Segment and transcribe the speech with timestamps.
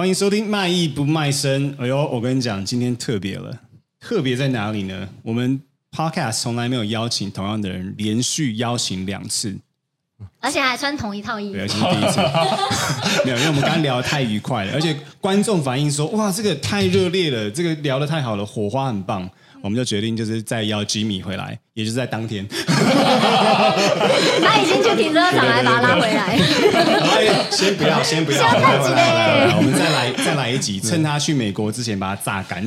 [0.00, 1.76] 欢迎收听卖艺不卖身。
[1.78, 3.54] 哎呦，我跟你讲，今天特别了，
[4.00, 5.06] 特别在哪里呢？
[5.22, 5.60] 我们
[5.94, 9.54] Podcast 从来没有邀请同样的人，连续邀请两次，
[10.40, 11.52] 而且还穿同一套衣服。
[11.52, 12.18] 对，今天第一次。
[13.26, 19.30] 没有，因为我们刚刚聊得太愉快了，而且观众反映说，哇，这个太热烈了，这个聊得太好了，火花很棒。
[19.62, 22.46] 我们就决定就是再邀 Jimmy 回来，也就是在当天。
[24.42, 26.38] 他已经去停车场来把他拉回来。
[27.50, 32.66] 先不要，先不要，来来来来，我们再来再来一集，趁他去美国之前把他榨干。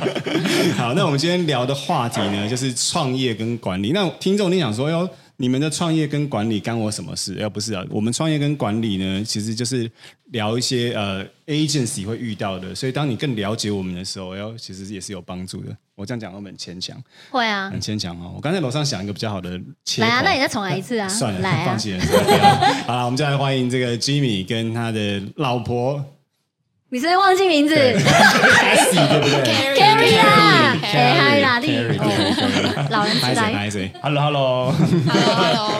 [0.76, 3.92] 好，那我们今天聊的话题呢，就是创业跟管理。
[3.92, 5.08] 那听众你想说哟？
[5.42, 7.34] 你们的创业跟管理干我什么事？
[7.34, 9.90] 要不是啊，我们创业跟管理呢，其实就是
[10.26, 12.72] 聊一些呃 agency 会遇到的。
[12.72, 15.76] 所以当你更了解我们的时候，要其实也是有帮助的。
[15.96, 16.96] 我这样讲会很牵强，
[17.28, 18.32] 会啊，很牵强哦。
[18.36, 21.08] 我刚才楼上想一个比较好的切，来啊，那你再重来一次啊？
[21.08, 22.00] 算了，来、啊，放弃了。
[22.86, 26.04] 好了，我们再来欢迎这个 Jimmy 跟他的老婆。
[26.92, 29.42] 你是不是忘记名字？Cassie 对不对
[29.80, 31.68] ？Carrie 啊，哎，嗨，哪里？
[32.92, 33.70] 老人痴呆。
[34.02, 35.72] Hello，Hello，Hello，Hello。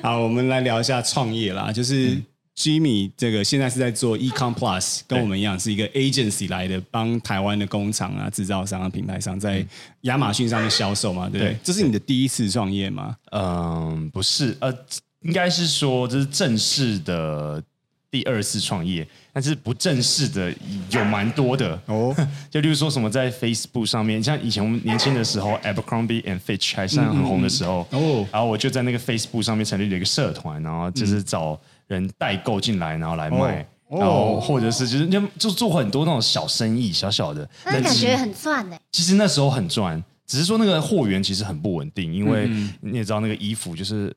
[0.02, 1.70] 好，我们来聊一下创业啦。
[1.70, 2.16] 就是
[2.56, 9.62] Jimmy 这个现在是在做 Ecom Plus，跟我们一样是一个 agency 来的，帮台湾的工厂啊、制造商啊、品牌商在
[10.02, 11.54] 亚马逊上面销售嘛，对不对？
[11.62, 13.14] 这是你的第一次创业吗？
[13.32, 14.74] 嗯，不是，呃，
[15.20, 17.62] 应该是说这是正式的。
[18.10, 20.52] 第二次创业，但是不正式的
[20.90, 21.80] 有蛮多的。
[21.86, 22.14] 哦，
[22.50, 38.76] 就例如说什么在 Facebook 上面，像以前我们年轻的时候，Abercrombie and Fitch 还算很红的时候哦，然后我就在那个 Facebook 上面成立了一个社团，然后就是找人代购进来，然后来卖，然后或者是就是就就做很多那种小生意，小小的，那感觉很赚呢。
[38.90, 44.12] 其实那时候很赚，只是说那个货源其实很不稳定，因为你也知道那个衣服就是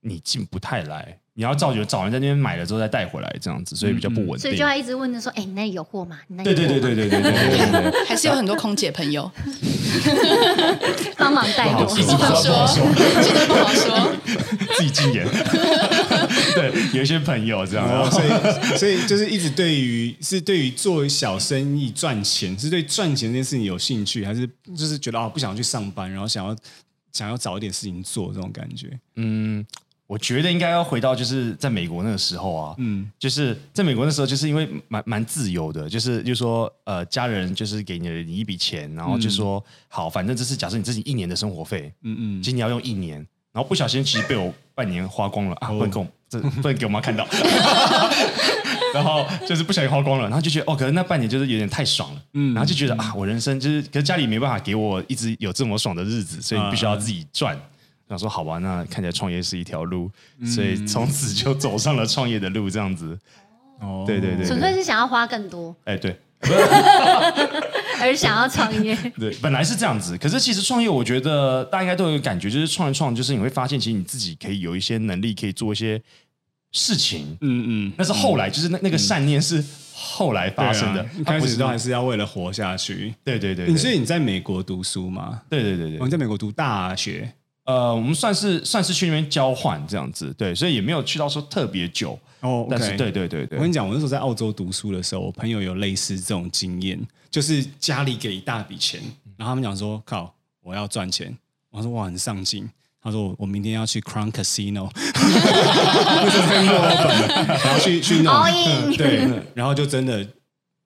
[0.00, 1.16] 你进不太来。
[1.38, 4.38] 你要造就找人在那边买了之后再带回来，这样子，所以比较不稳定。
[4.40, 9.30] 所以就要一直问着说：“哎，你那里有货吗？”对对对对对对对， 还是有很多空姐朋友
[11.16, 11.86] 帮忙带货。
[11.86, 12.66] 不好说，
[13.22, 14.10] 真的不好说，
[14.76, 15.24] 自己禁言。
[16.56, 24.44] 对，有一些朋友这样，所以所以就是一直对于是对于做小生意赚钱，是对赚钱这件事情有兴趣，还是
[24.76, 26.56] 就是觉得啊不想去上班，然后想要
[27.12, 28.90] 想要找一点事情做这种感觉？
[29.14, 29.64] 嗯。
[30.08, 43.18] 我觉得应该要回到就是在美国那个时候啊，嗯，就是在美国那时候，就是因为蛮蛮自由的，就是就是说呃，家人就是给你你一笔钱，然后就说、嗯、好，反正这是假设你自己一年的生活费，嗯嗯，今年要用一年，
[43.52, 47.28] 然后不小心其实被我半年花光了啊，不能给我这不能给我妈看到，
[48.94, 57.60] 然后就是不小心花光了，然后就觉得哦，可能那半年就是有点太爽了，嗯，然后就觉得啊，我人生就是，可是家里没办法给我一直有这么爽的日子，所以你必须要自己赚。
[58.08, 63.18] 想说好吧，那看起来创业是一条路，嗯、所以从此就走上了创业的路，这样子。
[63.80, 65.74] 哦，对对对，纯粹是想要花更多。
[65.84, 66.18] 哎，对，
[68.00, 68.96] 而想要创业。
[69.16, 76.02] 对，本来是这样子，可是其实创业，我觉得大家应该都有感觉，就是创一创，就是你会发现，其实你自己可以有一些能力，可以做一些
[76.72, 77.36] 事情。
[77.40, 79.64] 嗯嗯，但是后来，就是那那个善念是
[79.94, 83.14] 后来发生的，一开始都还是要为了活下去。
[83.22, 85.42] 对对对，所以你在美国读书吗？
[85.48, 87.32] 对对对对，我在美国读大学。
[87.68, 92.66] 呃，我们算是算是去那边交换这样子，对，所以也没有去到说特别久哦。
[92.70, 96.98] 但是，对对对对，我跟你讲，我那时候在澳洲读书的时候，我朋友有类似这种经验，
[97.30, 99.02] 就是家里给一大笔钱，
[99.36, 101.36] 然后他们讲说：“靠，我要赚钱。”
[101.70, 102.66] 我说：“哇，很上进。”
[103.02, 104.88] 他说：“我明天要去 Crown Casino，
[107.62, 108.32] 然后去去弄，
[108.96, 110.26] 对，然后就真的。”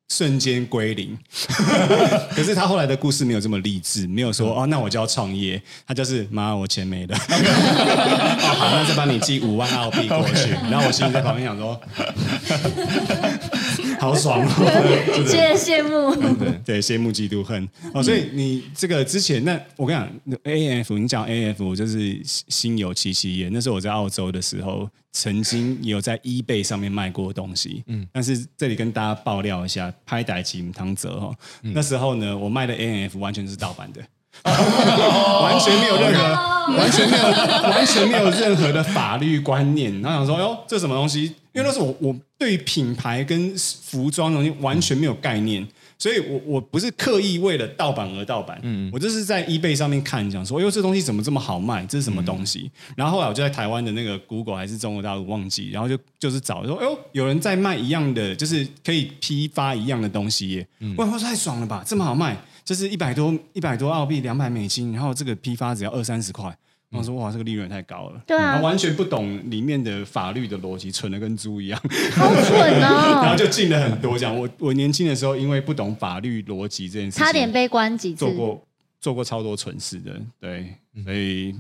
[0.09, 1.19] 瞬间归零，
[2.37, 11.81] 可是他后来的故事没有这么励志，没有说哦，那我就要创业，他就是妈，我钱没了， 哦，好，那就帮你寄五万澳币过去， 然后我心里在旁边想说，
[14.03, 24.89] 好爽哦， 谢谢羡慕，对对，羡慕嫉妒恨哦，所以你这个之前那我跟你讲，AF，你讲 AF 就是心有戚戚焉，那时候我在澳洲的时候。
[25.15, 34.01] 曾经有在 eBay 上面卖过东西，嗯，但是这里跟大家爆料一下，拍歹吉姆汤泽哈，那时候呢，我卖的 ANF 完全是盗版的，
[34.45, 36.23] 完全没有任何，
[36.77, 39.93] 完全没有，完全没有任何的法律观念。
[40.01, 41.35] 然后想说，哟，这什么东西？
[41.53, 45.67] 因为那时候我我对于品牌跟服装东西完全没有概念。
[45.99, 51.87] 所以我，我我不是刻意为了盗版而盗版，嗯，我就是在 eBay 上面看，想说，哟，这东西怎么这么好卖？
[51.87, 52.69] 这是什么东西？
[52.89, 66.45] 嗯、然后后来我就在台湾的那个 Google 还是中国大陆忘记，然后就就是找说，哎呦，有人在卖一样的，就是可以批发一样的东西耶，嗯，哇，太爽了吧，这么好卖，就是一百多一百多澳币，两百美金，然后这个批发只要二三十块，
[66.91, 71.81] 然后说哇，这个利润太高了，对啊，完全不懂里面的法律的逻辑，蠢的跟猪一样，
[72.15, 73.21] 好蠢哦。
[73.23, 74.37] 然后就进了很多这样。
[74.37, 78.63] 我我年轻的时候，因为不懂法律逻辑这件事情，差点被关几次，做过
[79.01, 80.75] 做过超多蠢事的，对，
[81.05, 81.55] 所以。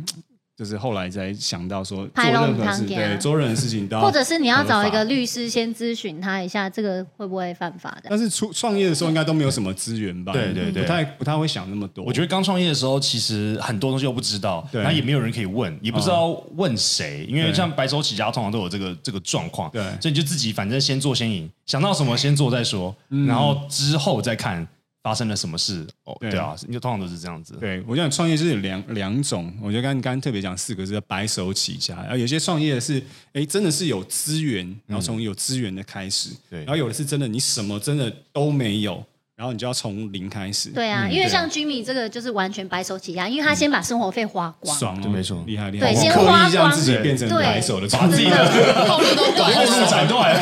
[0.63, 8.09] 就是后来才想到说，做任何事，对，做任何事情都要，或者是你要找一个律师先咨询他一下，这个会不会犯法的？
[8.09, 10.33] 但是出创业的时候应该都没有什么资源吧？
[10.33, 12.05] 对对对，不太不太会想那么多。
[12.05, 22.95] 我觉得刚创业的时候，其实很多东西都不知道，然后也没有人可以问，也不知道问谁，因为像白手起家通常都有这个这个状况，对，所以你就自己反正先做先赢，想到什么先做再说，
[23.27, 24.65] 然后之后再看。
[25.03, 25.87] 发生了什么事？
[26.05, 27.55] 哦，对啊，你就通常都是这样子。
[27.61, 29.53] 对，我觉得创业就是有两两种。
[29.61, 31.97] 我觉得刚刚特别讲四个字，白手起家。
[31.97, 33.03] 然后有些创业是，
[33.33, 36.31] 哎，真的是有资源，然后从有资源的开始。
[36.49, 39.05] 对，然后有的是真的，你什么真的都没有。
[39.35, 40.69] 然后你就要从零开始。
[40.71, 45.93] 对啊，因为像 Jimmy 这个就是完全白手起家，因为他先把生活费花光，爽，就没错，厉害厉害。
[45.93, 48.87] 对，先花光，让自己变成白手的，把 自己的。
[48.87, 50.33] 后路都断，后路斩断，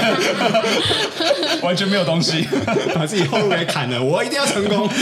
[1.62, 2.46] 完全没有东西，
[2.94, 4.88] 把自己后路给砍了，我一定要成功。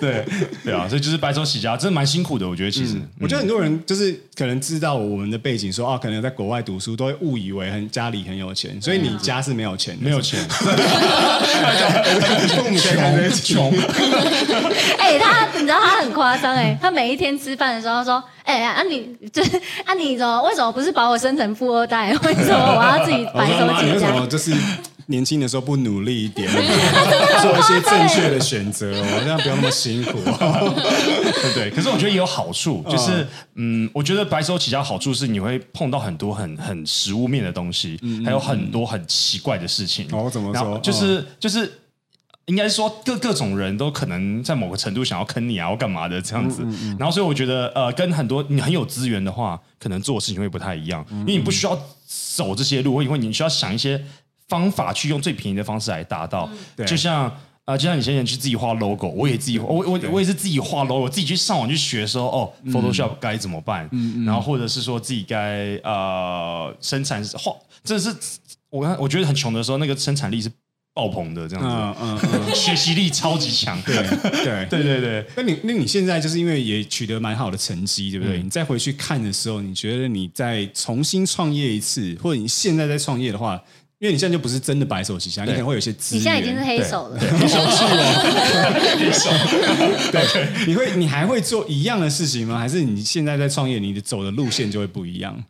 [0.00, 0.24] 对。
[0.64, 2.48] 对啊，所以就是白手起家，真的蛮辛苦的。
[2.48, 10.40] 我觉得其实，我觉得很多人就是可能知道我们的背景，说啊，可能在国外读书，都会误以为很家里很有钱，所以你家是没有钱，没有钱。
[12.48, 13.72] 父母在看穷，
[14.98, 22.12] 哎，他你知道他很夸张哎，他每一天吃饭的时候说，哎、欸、啊你就是啊你怎么为什么不是把我生成富二代？
[22.24, 24.08] 为什么我要自己白手起家？
[25.06, 26.48] 年轻的时候不努力一点，
[27.42, 31.70] 做一些正确的选择，哦，这样不要那么辛苦，对 不对？
[31.70, 40.06] 可是我觉得也有好处，就是嗯，我觉得白手起家好处是你会碰到很多很很实物面的东西，还有很多很奇怪的事情。
[40.12, 40.78] 哦，怎么说？
[40.78, 41.80] 就是就是。
[42.46, 46.60] 应该是说各各种人都可能在某个程度想要坑你啊，或干嘛的这样子。
[46.62, 51.74] 嗯嗯嗯、然后所以我觉得，呃，跟很多你很有资源的话，可能做的事情会不太一样，因为你不需要
[52.36, 54.04] 走这些路，因为你需要想一些
[54.54, 56.48] 方法去用最便宜的方式来达到。
[56.76, 63.90] 嗯、就像啊、呃，就像你先前去自己画 logo，我也自己，我我我也是自己画 logo，我自己去上网去学说哦，Photoshop 该怎么办，
[64.24, 67.52] 然后或者是说自己该呃生产画，
[67.82, 68.14] 这是
[68.70, 70.50] 我看我觉得很穷的时候，那个生产力是。
[70.96, 73.96] 爆棚的这样子，嗯嗯嗯， 学习力超级强，对
[74.44, 74.64] 对。
[74.70, 75.26] 对对对。
[75.36, 78.40] 那你那你现在就是因为也取得蛮好的成绩，对不对？
[78.40, 83.60] 你再回去看的时候，你觉得你再重新创业一次，或者你现在在创业的话，
[84.04, 86.20] 因为你现在就不是真的白手起家，你可能会有一些资源。
[86.20, 88.68] 你现在已经是黑手了，黑手是哦，
[88.98, 89.30] 黑手。
[90.12, 92.58] 对，你会你还会做一样的事情吗？
[92.58, 95.42] 还是你现在在创业，你的走的路线就会不一样？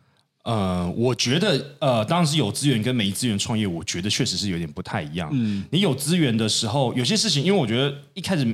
[0.45, 5.29] 呃，我觉得呃，当然是有资源跟没资源创业，我觉得确实是有点不太一样。
[5.33, 8.47] 嗯，你有资源的时候，有些事情，因为我觉得一开始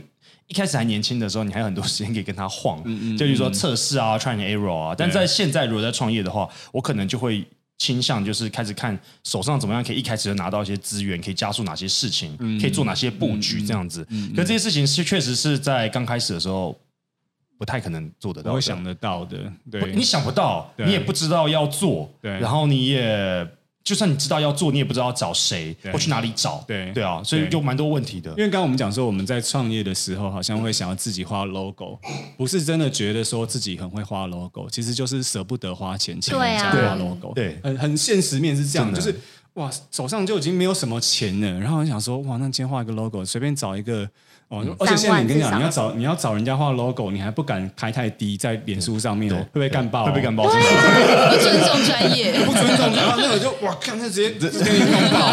[0.47, 4.95] 一开始还年轻的时候，你还有很多时间可以跟他晃，嗯嗯，就比如说测试啊、try and error 啊。
[4.97, 7.45] 但在现在，如果在创业的话，我可能就会
[7.81, 14.05] 倾向就是开始看手上怎么样可以一开始就拿到一些资源，可以加速哪些事情，可以做哪些布局这样子。
[14.35, 16.79] 可这些事情是确实是在刚开始的时候。
[17.57, 19.37] 不太可能做得到，我想得到的。
[19.69, 22.31] 对，你想不到，你也不知道要做，对。
[22.39, 23.47] 然后你也，
[23.83, 26.91] 就算你知道要做，你也不知道要找谁或去哪里找，对。
[26.93, 28.29] 对啊，所以就蛮多问题的。
[28.31, 31.99] 因为刚刚我们讲说，我们在创业的时候，好像会想要自己画 logo，
[32.37, 39.19] 不是真的觉得说自己很会画 logo，其实就是舍不得花钱请人家画 logo，对，很很现实面是这样的，就是
[39.55, 44.09] 哇，手上就已经没有什么钱了，然后我想说，哇，那今天画一个 logo，随便找一个。
[44.51, 50.05] 哦，而且现在你跟你讲，你要找你要找人家画 logo，你还不敢开太低，在脸书上面会不会干爆？
[50.05, 50.43] 会被干爆？
[50.43, 55.29] 不尊重专业， 不尊重，然后那个就哇，看他直接直接给你弄爆，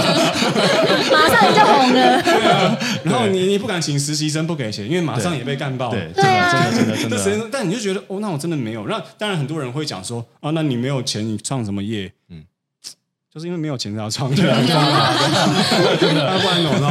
[1.10, 2.22] 马上你就红了。
[2.22, 5.90] 对啊，然后你你不敢请实习生不给钱，因为马上也被干爆。
[5.90, 7.48] 对，真的真的真的真的。
[7.50, 8.86] 但但你就觉得哦，那我真的没有。
[8.86, 12.12] 那当然很多人会讲说哦，那你没有钱，你创什么业？
[12.30, 12.44] 嗯。
[13.38, 14.46] 就是因为没有钱才要创业，真
[16.12, 16.90] 的，不然怎么弄？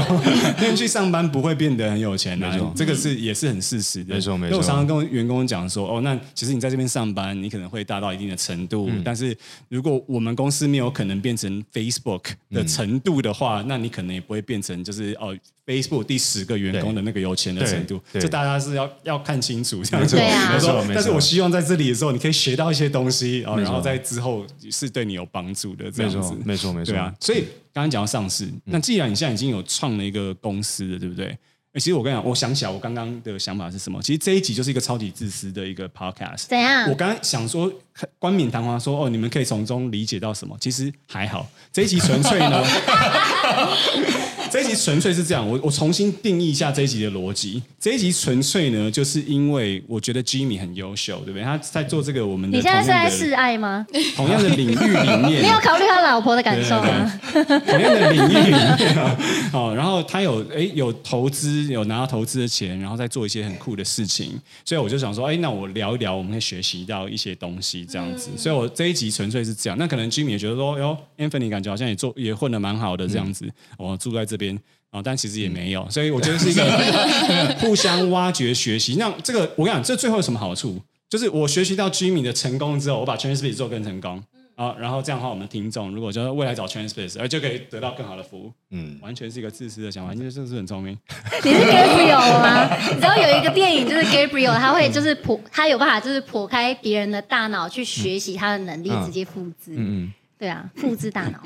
[0.62, 4.16] 因为去上班不会变得很有钱的，这个是也是很事实的。
[4.16, 4.58] 没错，没错。
[4.58, 9.38] 我常常跟员工讲说，哦，那其实你在这边上班，你可能会达到一定的程度，但是
[9.68, 15.38] 如果我们公司没有可能变成 Facebook 的程度的话，那你可能也不会变成就是哦。
[15.68, 20.16] Facebook 第十个员工的那个有钱的程度，这大家是要要看清楚这样子。
[20.16, 26.34] 没错，但是我希望在这里的时候，你可以学到一些东西，然后在之后是对你有帮助的这样子。
[26.46, 27.14] 没错，没错，对啊。
[27.20, 27.40] 所以
[27.74, 31.38] 刚刚讲到上市，那既然你现在已经有创了一个公司了，对不对？
[31.74, 34.02] 其实我跟你讲，我想起来，我刚刚的想法是什么？
[34.02, 36.46] 其实这一集就是一个超级自私的一个 podcast。
[36.48, 36.90] 怎样？
[36.90, 37.72] 我刚刚想说
[38.18, 40.58] 冠冕堂皇说哦，你们可以从中理解到什么？
[40.60, 42.64] 其实还好，这一集纯粹呢。
[44.52, 47.62] 这一集纯粹是这样，我我重新定义一下这一集的逻辑。
[47.80, 51.44] 这一集纯粹呢，就是因为我觉得 Jimmy 很优秀，对不对？
[51.44, 52.58] 他在做这个我们的。
[52.58, 53.86] 你现在是在示爱吗？
[54.16, 57.20] 同样的领域里面， 你有考虑他老婆的感受吗？
[57.34, 59.18] 对对对同样的领域里面啊，
[59.54, 68.30] 哦，然后他有哎有投资，有拿到投资的钱，然后再做一些很酷的事情，所以我就想说，哎，那我聊一聊，我们可以学习到一些东西，这样子。
[68.34, 69.78] 嗯、所以我这一集纯粹是这样。
[69.78, 73.46] 那可能 Jimmy 也觉得说，哟，Anthony 感觉好像也做也混的蛮好的这样子，
[73.78, 74.58] 我、嗯哦、住在这边。
[74.90, 76.64] 哦，但其实也没有，所以我觉得是一个
[77.60, 78.96] 互相挖掘学习。
[78.96, 80.82] 那这个我跟你讲，这最后有什么好处？
[81.10, 84.24] 就是我学习到 Jimmy 的成功之后，我把 TrainerSpace 做更成功。
[84.56, 88.52] 啊，然后这样的话，我们听众如果就是未来找 TrainerSpace，而就可以得到更好的服务。
[88.72, 90.98] 嗯，完全是一个自私的想法，因为真的是很聪明。
[91.44, 92.78] 你是 Gabriel 吗？
[92.90, 99.74] 你知道有一个电影就是 Gabriel，他会就是剖，他有办法就是剖开别人的大脑去学习他的能力，直接复制。
[99.76, 100.14] 嗯嗯。
[100.40, 101.40] 对啊，复制大脑。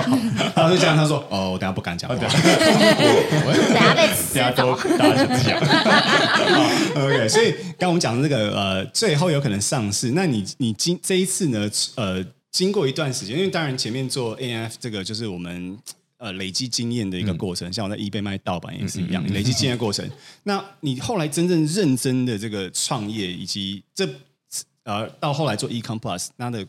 [0.56, 2.16] 他就这样，他说：“哦，我等下不敢讲话。
[2.16, 4.74] ”等下被吃走。
[4.96, 5.60] 大家就这样。
[6.96, 10.12] OK，所以刚我们讲的这个呃，最后有可能上市。
[10.12, 11.70] 那你你经这一次呢？
[11.96, 15.78] 呃，经过一段时间，因为当然前面做 AF 这个就是我们
[16.16, 17.68] 呃累积经验的一个过程。
[17.68, 20.10] 嗯、像我在 eBay 卖盗版也是一样，嗯嗯嗯、累积经验的过程。
[20.44, 24.08] 那你后来真正认真的这个创业，以及这
[24.84, 26.66] 呃到后来做 Ecom Plus，那的。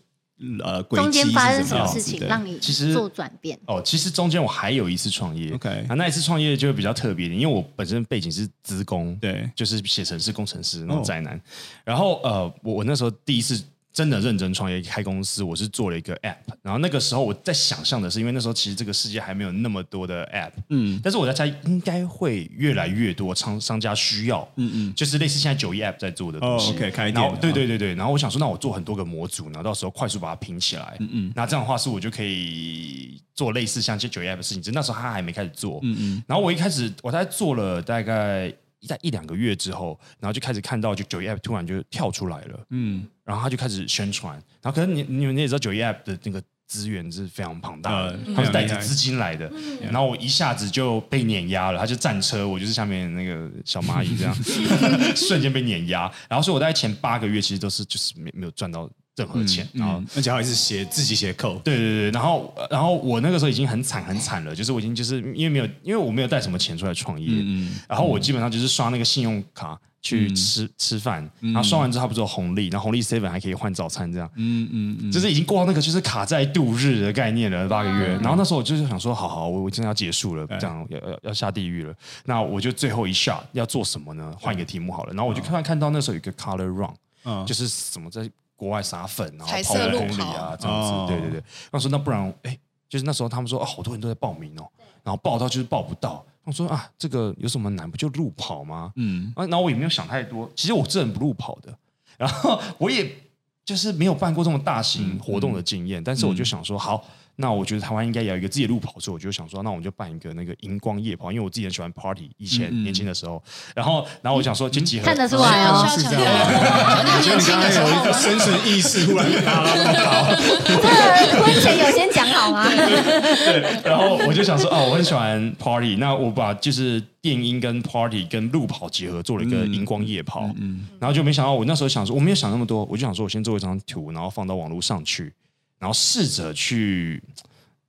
[0.63, 3.59] 呃，中间发生什么事情让你其实做转变？
[3.65, 5.51] 哦，其实中间我还有一次创业。
[5.53, 11.39] OK，那一次创业就比较特别的，因为我本身背景是资工，对，就是写程式工程师那种宅男。
[11.83, 13.63] 然后呃，我我那时候第一次。
[13.91, 38.53] 真的认真创业开公司，我是做了一个 app，然后那个时候我在想象的是，因为那时候其实这个世界还没有那么多的 app，嗯，但是我在猜应该会越来越多商商家需要，嗯嗯，就是类似现在九一 app 在做的东西，哦，OK，开店，然后对对对对，然后我想说，那我做很多个模组，然后到时候快速把它拼起来，嗯嗯，那这样的话是我就可以做类似像这九一 app 的事情，只是那时候他还没开始做，嗯嗯，然后我一开始我在做了大概。
[38.87, 54.35] 在一两个月之后，然后就开始看到，就九一 App 突然就跳出来了，嗯，然后他就开始宣传，然后可能你你们也知道九一 App 的那个资源是非常庞大的，嗯、他是带着资金来的，嗯、然后我一下子就被碾压了，他就战车，我就是下面那个小蚂蚁这样
[55.15, 58.89] 瞬间被碾压，然后所以我在前八个月其实都是就是没没有赚到。
[59.19, 84.33] 任何钱，然后而且还是写自己写 code，对对对，然后然后我那个时候已经很惨很惨了，就是我已经就是因为没有因为我没有带什么钱出来创业，嗯，然后我基本上就是刷那个信用卡去吃吃饭，然后刷完之后它不是有红利，然后红利 seven 还可以换早餐这样，嗯嗯嗯，就是已经过到那个就是卡债度日的概念了八个月，然后那时候我就是想说，好好，我我真的要结束了，这样要要要下地狱了，那我就最后一 shot 要做什么呢？
[84.39, 86.93] 换一个题目好了，然后我就突然看到那时候有一个 color run，
[87.25, 88.29] 嗯，就是什么在。
[88.59, 91.43] 国外撒粉，然后跑五公里啊，这样子，哦、对对对。
[91.71, 92.55] 那说那不然，哎，
[92.89, 94.67] 就是那时候他们说啊，好多人都在报名哦，
[95.01, 96.25] 然后报到就是报不到。
[96.43, 97.89] 我说啊，这个有什么难？
[97.89, 98.91] 不就路跑吗？
[98.97, 100.51] 嗯，啊，然后我也没有想太多。
[100.55, 101.73] 其实我这人不路跑的，
[102.17, 103.15] 然后我也
[103.63, 107.03] 就是没有办过这么大型活动的经验，但是我就想说好。
[107.41, 113.41] 那我觉得台湾应该也有一个自己的路跑，所以我就想说，那我们就办一个那个荧光夜跑，因为我自己很喜欢 party，以前年轻的时候，
[113.73, 120.35] 然然后然后我想说就集合，看得出来哦，是这样，我觉得你刚才有一个深层意识突然拉了那么高，
[120.67, 122.67] 这婚前有先讲好吗？
[122.69, 135.33] 对，然后我就想说，哦，我很喜欢 party，那我把就是电音跟 party 跟路跑结合，做了一个荧光夜跑，嗯，然后就没想到我那时候想说，我没有想那么多，我就想说我先做一张图，然后放到网络上去。
[135.79, 137.23] 然后试着去，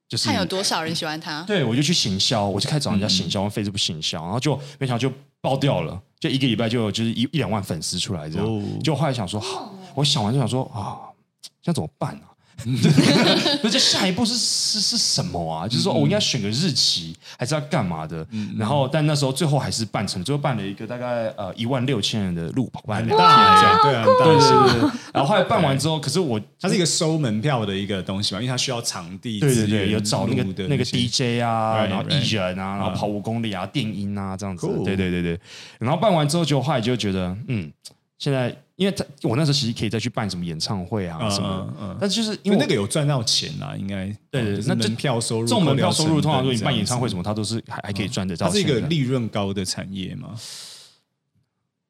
[0.09, 1.43] 就是看有多少人喜欢他。
[1.43, 8.81] 对，我就去行销，我就开始找人家行销，用 Facebook 行销，然后就没想到就爆掉了，就一个礼拜就就是一一两万粉丝出来这样。
[8.83, 11.11] 就后来想说，好，我想完就想说啊，
[11.43, 12.23] 现在怎么办呢？
[13.63, 15.67] 那这下一步是是是什么啊？
[15.67, 18.27] 就是说，我应该选个日期，还是要干嘛的？
[18.59, 24.91] 然后，但那时候最后还是办成，最后办了一个大概呃一万六千人的路跑，办两天这样，对啊，对对对。
[25.13, 35.39] 然后后来办完之后，可是我它是一个收门票的一个东西嘛，因为它需要场地，对对对，有找那个那个 DJ 啊，然后艺人啊，然后跑五公里啊，电音啊这样子，对对对对。
[35.79, 37.71] 然后办完之后，就后来就觉得，嗯，
[38.21, 38.57] 现在。
[38.81, 48.47] 因为他我那时候其实可以再去办什么演唱会啊什么，但是就是因为那个有赚到钱啦，应该对对，那门票收入，这种门票收入通常说你办演唱会什么，它都是还还可以赚得到。
[48.47, 50.35] 它是一个利润高的产业吗？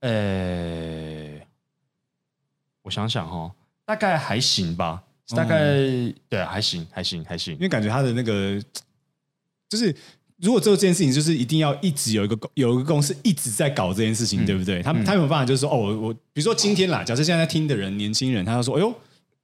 [0.01, 1.41] 呃，
[2.83, 5.01] 我想想哈，大概还行吧，
[5.37, 5.57] 大概
[6.29, 8.61] 对，还行还行还行，因为感觉他的那个
[9.69, 9.95] 就是。
[10.41, 14.83] 如果做这件事情，就是一定要一直有一个公有一个公司一直在搞这件事情，嗯、对不对？
[14.83, 18.95] 他们他有办法，就是说，哦，我我比如说今天啦，假设现在在听的人，年轻人，他就说，哎呦，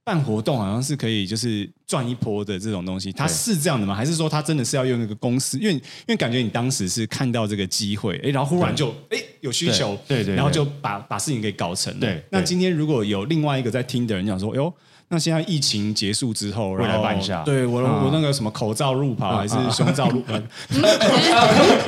[0.02, 3.94] 办活动好像是可以就是赚一波的这种东西，他是这样的吗？
[3.94, 5.58] 还是说他真的是要用一个公司？
[5.58, 12.00] 因为因为感觉你当时是看到这个机会，哎，然后忽然就哎有需求，对对，然后就把把事情给搞成了。
[12.00, 14.72] 对，那今天如果有另外一个在听的人讲说，哎呦。
[15.08, 20.34] 那现在疫情结束之后，然后来办一下，对我我那个什么口罩路跑还是胸罩路跑，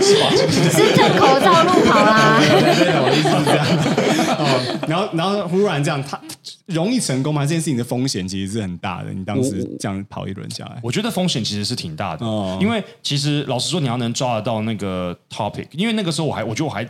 [0.01, 2.39] 是正口罩路跑啦。
[2.39, 3.67] 对对对，我意思是这样。
[4.39, 4.43] 哦，
[4.87, 6.21] 然后然后忽然这样，他
[6.67, 7.43] 容易成功吗？
[7.43, 9.13] 这件事情的风险其实是很大的。
[9.13, 12.25] 你当时这样跑一轮下来，我觉得风险其实是挺大的。
[12.25, 16.89] 哦，因为其实老实说，你要能抓得到那个 topic，因为那个时候我还我觉得我还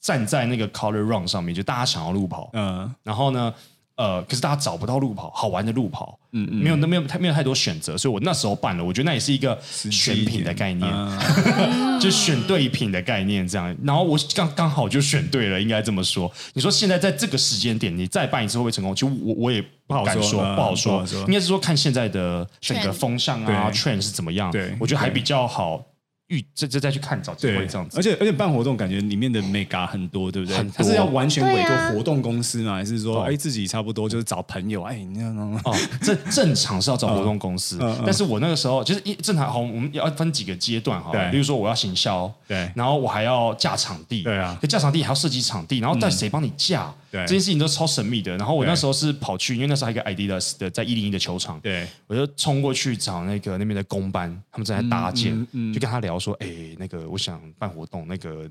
[0.00, 3.52] 站在那个 color run 上面，就大家想要路跑，嗯，然后呢。
[3.96, 13.74] 呃，可是大家找不到路跑，好玩的路跑，嗯嗯，没有，那没有太没有太多选择，所以我那时候办了，我觉得那也是一个选品的概念，嗯、 就选对品的概念这样。
[13.82, 16.30] 然后我刚刚好就选对了，应该这么说。
[16.52, 18.94] 你说现在在这个时间点，你再办一次会不会成功？
[18.94, 24.50] 其实我我也不好说，不好说，应该是说看现在的整个风向啊，trend 是怎么样？
[24.50, 25.82] 对，我觉得还比较好。
[26.28, 30.56] 预这这再去看找机会这样子，而且而且办活动感觉里面的眉角很多，对不对？
[30.74, 32.74] 他是要完全委托活动公司吗？
[32.74, 34.82] 还是说哎自己差不多就是找朋友？
[34.82, 41.12] 哎，那样哦，这正常是要找活动公司，但是我那个时候就是一正常好，我们要分几个阶段哈。
[41.12, 46.92] 对，比如说我要行销，对，然后我还要架场地，对啊，架场地还要设计场地，然后但谁帮你架？
[47.08, 48.36] 对，这件事情都超神秘的。
[48.36, 55.32] 然后我那时候是跑去，因为那时候还有一个 Adidas 的在一零一的球场，对，我就冲过去找那个那边的工班，他们正在搭建，
[55.72, 56.46] 就跟他聊说，哎，
[56.78, 56.96] 那个。
[57.06, 58.48] 我想办活动，那个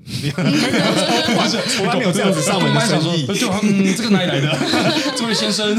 [1.76, 4.58] 从来没有这样子上门的生意， 就嗯，这个哪里来的？
[5.14, 5.74] 这位先生，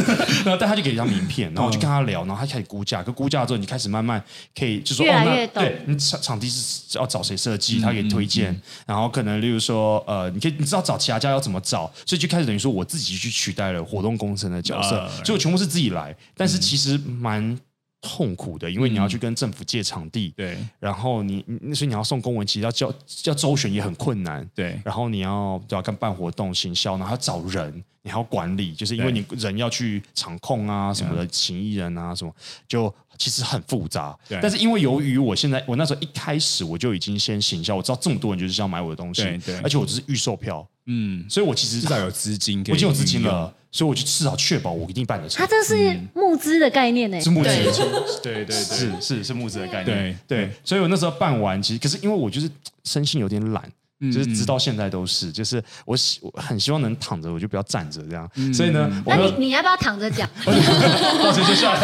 [0.46, 4.24] 然后但他就给一张名片，然后我就跟他聊，然后他开始估价，可估价之后，你开始慢慢
[4.58, 17.58] 可以就说哦，那对，你场场地是要找谁设计，他给你推荐，然后可能例如说呃，你可以你知道找其他家要怎么找，所以就开始等于说我自己去取代了活动工程的角色，所以我全部是自己来，但是其实蛮。
[18.02, 22.94] 痛苦的，因为你要去跟政府借场地，对，然后你，所以你要送公文，其实要叫
[23.26, 32.34] 要周旋也很困难，对，然后你要就要跟办活动、行销，然后要找人，你还要管理，就是因为你人要去场控啊什么的，请艺人啊什么，
[32.68, 34.18] 就其实很复杂。
[34.30, 43.54] 对，但是因为由于我现在我那时候一开始我就已经先行销，我知道这么多人就是要买我的东西，对，对，而且我只是预售票，嗯，所以我其实至少有资金，我已经有资金了。
[43.70, 45.46] 所以我就至少确保我一定办得成。
[45.46, 47.20] 它这是募资的概念呢？
[47.20, 47.50] 是募资，
[48.24, 50.18] 对对对，是是是募资的概念。
[50.26, 52.50] 对对，所以我那时候办完，其实可是因为我就是
[52.86, 53.62] 身心有点懒，
[54.00, 58.30] 就是直到现在都是，就是我希我很希望能躺着，我就不要站着这样。
[58.54, 60.30] 所以呢，那你你要不要躺着讲？
[60.46, 61.80] 到时接下来，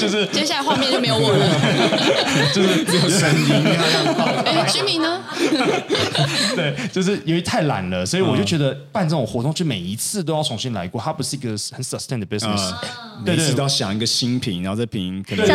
[0.00, 1.38] 就是接下来画面就没有我了，
[2.54, 3.52] 就是只有声音。
[4.44, 5.20] 哎，居民呢？
[6.54, 11.00] 对，就是因为太懒了，所以我就觉得办这种活动，就每一次都要重新来过。
[11.00, 12.72] 它不是一个很 sustain 的 business，
[13.24, 15.48] 每次都要想一个新品，然后这瓶可能一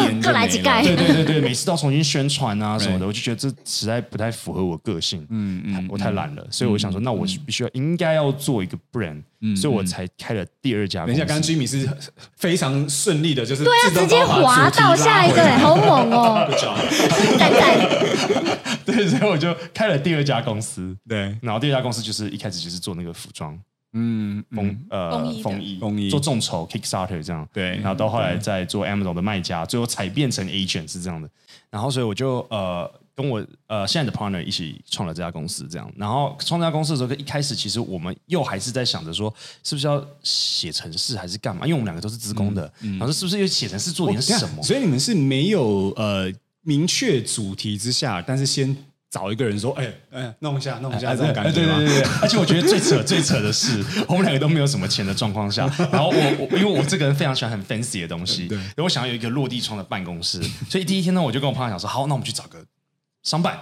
[0.00, 0.82] 年就没了。
[0.82, 5.24] 对对对对，每次都要重新宣传啊什么的，我就觉得这实在不太符合我个性。
[5.30, 9.22] 嗯嗯，我太懒了，所以我想说，那我必须要应该要做一个 brand，
[9.56, 11.06] 所以我才开了第二家。
[11.06, 11.88] 等一下，刚刚 Jimmy 是
[12.36, 16.48] 非常顺利的，就是对啊，直接滑到下一个， 好猛哦！
[17.38, 18.58] 赞赞。
[18.84, 20.96] 对，所以我就开了第二家公司。
[21.08, 23.56] 对，然后第二家公司就是一开始就是做那个服装，
[23.92, 27.48] 嗯，风呃风衣风衣做众筹 Kickstarter 这样。
[27.52, 31.28] 对，然后到后来再做 Amazon 的卖家，最后才变成 agent 是这样的。
[31.70, 35.92] 然后所以我就呃跟我呃现在的 partner 一起创了这家公司，这样。
[35.96, 41.66] 然后创这家公司的时候，一开始其实我们又还是在想着说，是不是要写程式还是干嘛？
[41.66, 44.62] 因为我们两个都是职工的，然后说是不是又写程式做点什么？
[44.62, 46.32] 所以你们是没有呃。
[46.64, 48.76] 明确主题之下，但是先
[49.10, 52.02] 找一个人说：“哎哎，弄一下，弄一下，这种感觉。”对对对对。
[52.22, 62.64] 而且我觉得最扯最扯的是， 我们两个都没有什么钱的状况下，然后我我因为我这个人非常喜欢很 fancy 的东西，对，我想要有一个落地窗的办公室，所以第一天呢，我就跟我朋友讲说：“好，那我们去找个
[63.22, 63.58] 商办，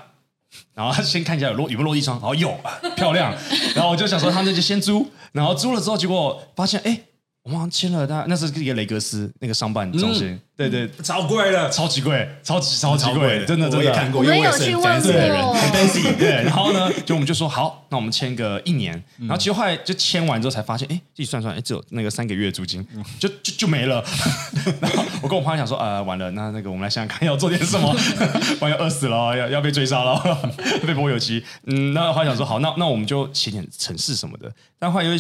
[0.75, 2.59] 然后先看一下有落有没有落地窗，然后有
[2.97, 3.35] 漂亮，
[3.75, 7.01] 然后我就想说他们就先租，然后租了之后，结果发现哎。”
[7.43, 13.79] 我们好像签了他，那是一个雷格斯那个商办中心，对对，超贵的，超级贵，超级超级贵，真的真的。
[13.79, 16.15] 我也看过，我也有去问过，很 fancy。
[16.19, 22.87] 对，然后呢，就我们就说好，那我们签个一年，然后其实后来就签完之后才发现，哎，自己算算，哎，只有那个三个月租金，
[23.19, 24.05] 就就就没了。
[24.79, 27.97] 然后我跟我朋友讲说，呃，完了，那那个我们来想想看，要做点什么，
[28.61, 30.21] 万一饿死了，要要被追杀了，
[30.87, 31.43] 被剥油漆。
[31.65, 35.19] 嗯，那后来想说，好，那那我们就写点城市什么的，但后来因为。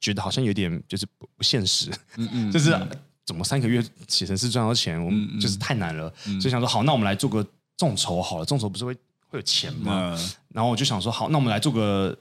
[0.00, 2.76] 觉得好像有点就是不不现实，嗯 嗯，就是
[3.24, 8.92] 怎么三个月写程式赚到钱，我们就是太难了，所以想说好，那我们来做个众筹好了，众筹不是会
[9.28, 10.18] 会有钱吗？
[10.48, 12.16] 然后我就想说好，那我们来做个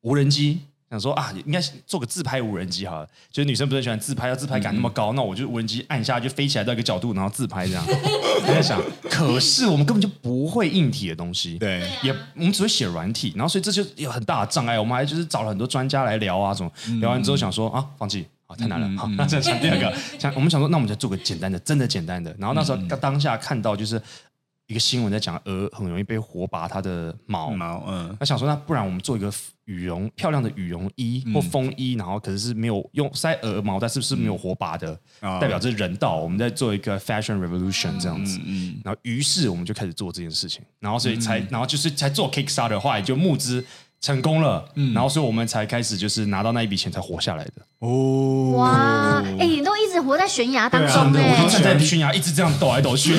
[0.00, 3.06] 无人机想说啊，应该做个自拍无人机好了。
[3.30, 7.84] 就是女生不是喜欢自拍，要自拍感那么高，嗯、那我就无人机按下就飞起来到一个角度，然后自拍这样。
[7.86, 14.78] 我在想，可是我们根本就不会硬体的东西，对，也我们只会写软体，然后所以这就有很大的障碍。
[14.78, 18.86] 我们还就是找了很多专家来聊啊，什么、嗯、聊完之后想说啊，放弃啊，太难了。
[18.86, 22.34] 嗯、好，那再想第二个，想我们想说，那我们就做个简单的，真的简单的。
[22.38, 24.00] 然后那时候当下看到就是。
[24.70, 29.32] 一个新闻在讲鹅很容易被火拔它的毛，毛嗯，那想说那不然我们做一个
[29.68, 36.16] 羽绒漂亮的羽绒衣或风衣，嗯、然后可是是没有用塞鹅毛，但是不是没有火把的，嗯、代表这人道。
[36.16, 43.62] 我们在做一个 fashion revolution 这样子，嗯，嗯然后于是我们就开始做这件事情，然后所以才，嗯、然后就是才做 Kickstarter 的话，也就募资。
[44.00, 47.54] 成功了，嗯，然后所以我们才开始就是拿到那一笔钱才活下来的。
[47.80, 53.16] 哦，哇，哎，你都一直活在悬崖当中，对，我都站在悬崖一直这样抖来抖去，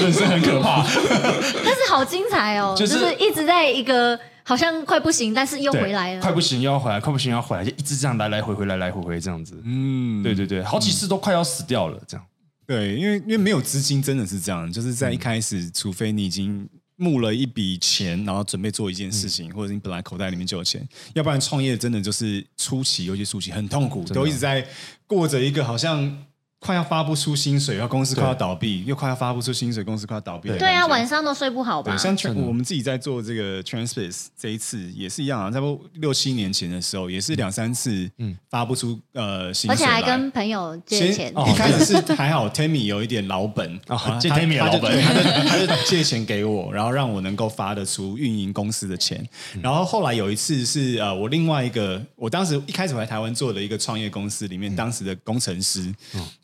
[0.00, 0.82] 真是很可怕。
[1.62, 9.60] 但是好精彩哦，就是一直在一个好像快不行，但是又回来了，快不行又要回来，快不行又要回来，就一直这样来来回回来来回回这样子。
[9.64, 12.26] 嗯，对对对，好几次都快要死掉了，这样。
[12.66, 16.68] 对，因为因为没有资金真的是这样，就是在一开始，除非你已经。
[17.02, 24.62] 募了一笔钱，然后准备做一件事情，嗯、或者你本来口袋里面就有钱，要不然创业真的就是初期，尤其初期很痛苦，都一直在
[25.06, 26.26] 过着一个好像。
[26.60, 30.50] 快要发不出薪水，然后公司快要倒闭，又快要发不出薪水，公司快要倒闭。
[30.58, 31.96] 对啊，晚上都睡不好吧？
[31.96, 38.10] 像我们自己在做这个 TrendSpace 这一次也是一样啊，差不多六七年前的时候，也是两三次
[38.50, 41.32] 发不出呃薪水，而且还跟朋友借钱。
[41.48, 49.26] 一开始是还好，Tammy 有一点老本啊，借 Tammy 老本，他就他就借钱给我，然后让我能够发得出运营公司的钱。
[49.62, 55.90] 然后后来有一次是呃，我另外一个，我当时一开始我在台湾做的一个创业公司里面，当时的工程师，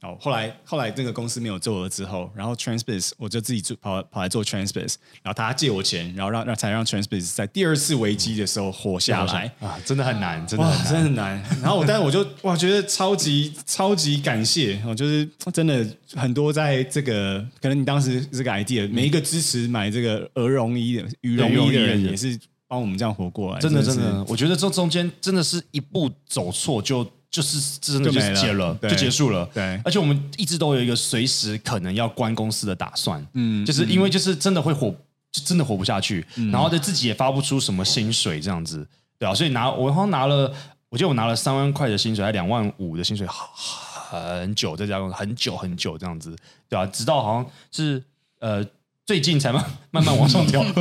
[0.06, 0.86] 哦，后来后来。
[0.96, 11.42] 这个公司没有做了之后，然后 TrendSpace 我就自己做跑跑来做 TrendSpace，然后他借我钱，然后让让才让 TrendSpace 在第二次危机的时候活下来啊，真的很难，真的真的很难。
[11.60, 27.06] 然后我，但是我就哇，觉得超级超级感谢，我就是真的很多在这个可能你当时这个 idea，每一个支持买这个鹅绒衣的羽绒衣的人也是帮我们这样活过来，真的真的，我觉得这中间真的是一步走错就。
[27.30, 29.48] 就是真的就是结了，就结束了。
[29.52, 33.24] 对，而且我们一直都有一个随时可能要关公司的打算。
[33.34, 34.90] 嗯，就是因为就是真的会活，
[35.32, 36.26] 就真的活不下去。
[36.52, 38.86] 然后对自己也发不出什么薪水这样子，
[39.18, 40.52] 对啊，所以拿我好像拿了，
[40.88, 46.34] 我记得我拿了三万块的薪水，还两万五的薪水，很久在家公司，很久很久这样子，
[46.68, 48.02] 对啊，直到好像是
[48.38, 48.64] 呃。
[49.06, 50.62] 最近才慢 慢慢往上调，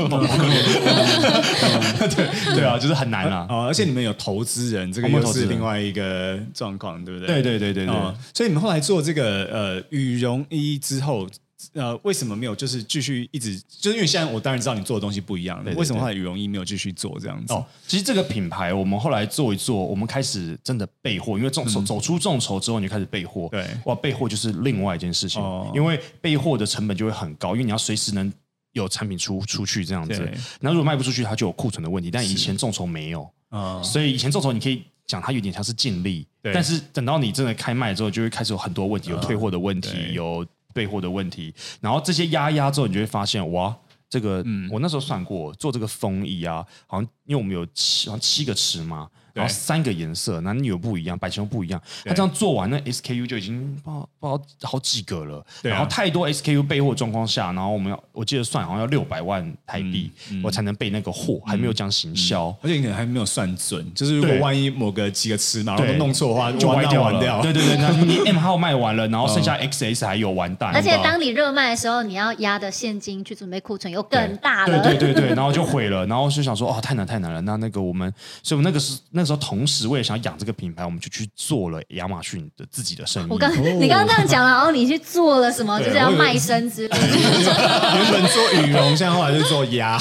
[2.10, 3.46] 对对啊，就是很难啊。
[3.50, 7.42] 而且你们有投资人，这个又是另外一个状况，对不对？
[7.42, 7.96] 对对对对对。
[8.34, 11.28] 所以你们后来做这个呃羽绒衣之后。
[11.74, 13.58] 呃，为什么没有就是继续一直？
[13.68, 15.64] 就是因为现在我当然知道你做的东西不一样了。
[15.64, 17.54] 对对对，为什么后来羽绒衣没有继续做这样子？
[17.54, 23.48] 哦，其实这个品牌我们后来做一做，我们开始真的备货，因为众筹、嗯、走出众筹之后，你就开始备货。
[23.52, 28.32] 对，哇，备货就是另外一件事情，哦、因为备货的成本就会很高，因为你要随时能
[28.74, 30.30] 有产品出出去这样子。
[30.60, 32.12] 那如果卖不出去，它就有库存的问题。
[32.12, 40.46] 但以前众筹没有，哦、所以以前众筹你可以讲它有点像是尽力，但是等到你真的开卖之后，就会开始有很多问题，有退货的问题，哦、有。
[40.76, 43.74] 备货的问题，然后这些压压之后，你就会发现，哇，
[44.10, 49.10] 这个，嗯，我那时候算过，做这个风衣啊，好像因为我们有七，好像七个尺码。
[49.36, 51.82] 然后三个颜色，男女有不一样，版型又不一样。
[52.06, 55.46] 他这样做完，那 SKU 就已经不知道不知道好几个了。
[55.62, 60.10] 对然后太多 SKU 备货状况下，然后我们要我记得算好像要六百万台币，
[60.42, 63.86] 我才能备那个货，还没有讲行销，而且你可能还没有算准。
[63.94, 67.42] 就是如果万一某个几个尺码都弄错的话，就歪掉了。
[67.42, 70.74] 对对对，那 你 M 号卖完了，然后剩下 XS 还有完蛋。
[70.74, 74.82] 而且当你热卖的时候，你要压的现金去准备库存又更大了。
[74.82, 76.06] 对对对对，然后就毁了。
[76.06, 77.42] 然后就想说，哦，太难太难了。
[77.42, 78.10] 那那个我们，
[78.42, 83.28] 所以我们那个是那时候同时为想养这个品牌，我们就去做了亚马逊的自己的生意。
[83.30, 85.80] 我刚你刚刚这样讲了，然后你去做了什么？
[85.80, 86.98] 就是要卖身之 类。
[86.98, 90.00] 原本做羽绒，现在后来就做鸭。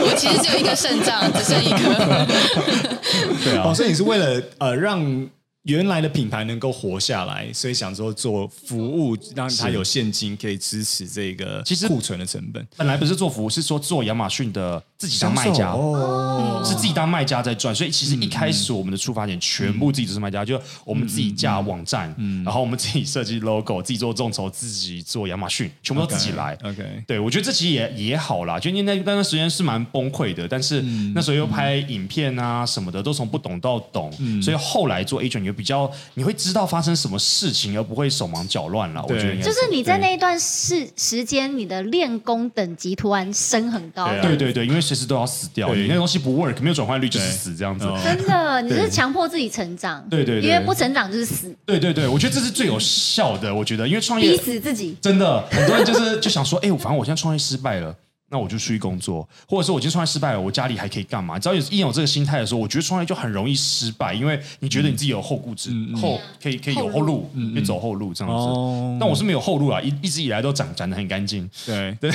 [0.00, 2.26] 我其实只有一个肾脏，只剩一个。
[3.44, 5.28] 对啊，所以你是为了呃让。
[5.64, 12.66] 原来的品牌能够活下来，所以想说做服务，让它有现金可以支持这个其实库存的成本。
[12.76, 17.74] 本来不是做服务，是说做亚马逊的自己当卖家，哦，是自己当卖家在赚。
[17.74, 26.56] 所以其实一开始我们的出发点全部自己都是卖家，就我们自己架网站，然后我们自己设计 logo，自己做众筹，自己做亚马逊，全部都自己来。
[26.64, 30.80] OK，对，我觉得这其实也也好啦，就那那段时间是蛮崩溃的，但是
[31.14, 39.02] 那时候又拍影片啊什么的，都从不懂到懂，所以后来做 agent 有比较，你会知道发生什么事情，而不会手忙脚乱了。
[39.02, 44.08] 我觉得就是你在那一段时时间，你的练功等级突然升很高。
[44.22, 47.86] 对对对，因为随时都要死掉，你那东西不 work，没有转换率就是死这样子。
[48.02, 50.02] 真的， 你是强迫自己成长。
[50.08, 51.54] 对对，因为不成长就是死。
[51.66, 53.54] 对对对，我觉得这是最有效的。
[53.54, 57.94] 我觉得，因为创业逼死自己，真的很多人就是就想说，哎，反正我现在创业失败了。
[58.30, 61.36] 那我就出去工作，或者说我今天创业失败了，我家里还可以干嘛？
[61.36, 68.98] 只要有一有这个心态的时候，我觉得创业就很容易失败，因为你觉得你自己有后顾之后可以可以有后路，可以走后路这样子。
[69.00, 72.10] 但我是没有后路啊，一一直以来都长长得很干净，对 对，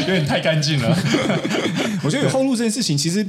[0.00, 0.96] 有点太干净了。
[2.04, 3.26] 我觉得有后路这件事情其实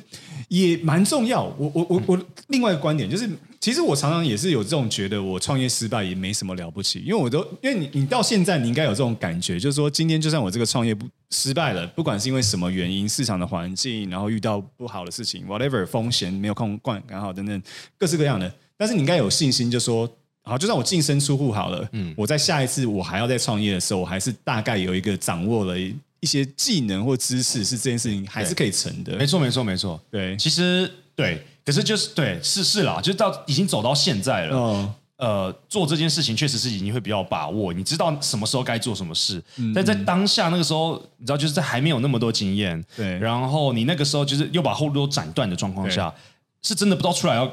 [0.50, 1.44] 也蛮重要。
[1.58, 3.28] 我我我我另外一个观点就是。
[3.62, 17.62] 其实我常常也是有这种觉得，我创业失败也没什么了不起，因为我都因为你你到现在你应该有这种感觉，就是说今天就算我这个创业不失败了，不管是因为什么原因，市场的环境，然后遇到不好的事情，whatever 风险没有控管刚好等等
[18.00, 20.10] 各式各样的，但是你应该有信心，就说
[20.43, 29.15] 好，就算我净身出户好了，嗯，我在下一次我还要再创业的时候，我还是大概有一个掌握了一些技能或知识，是这件事情还是可以成的。
[29.17, 30.02] 没错，没错，没错。
[30.10, 31.45] 对，其实对。
[31.63, 34.58] 可是就是对，是是啦，就是到已经走到现在了。
[34.58, 39.41] 嗯、呃，做这件事情确实是已经会比较把握，你知道什么时候该做什么事。
[39.58, 46.12] 嗯、但在当下那个时候，你知道就是在还没有那么多经验，对，然后你那个时候就是又把后路都斩断的状况下，
[46.63, 47.45] 是真的不知道出来要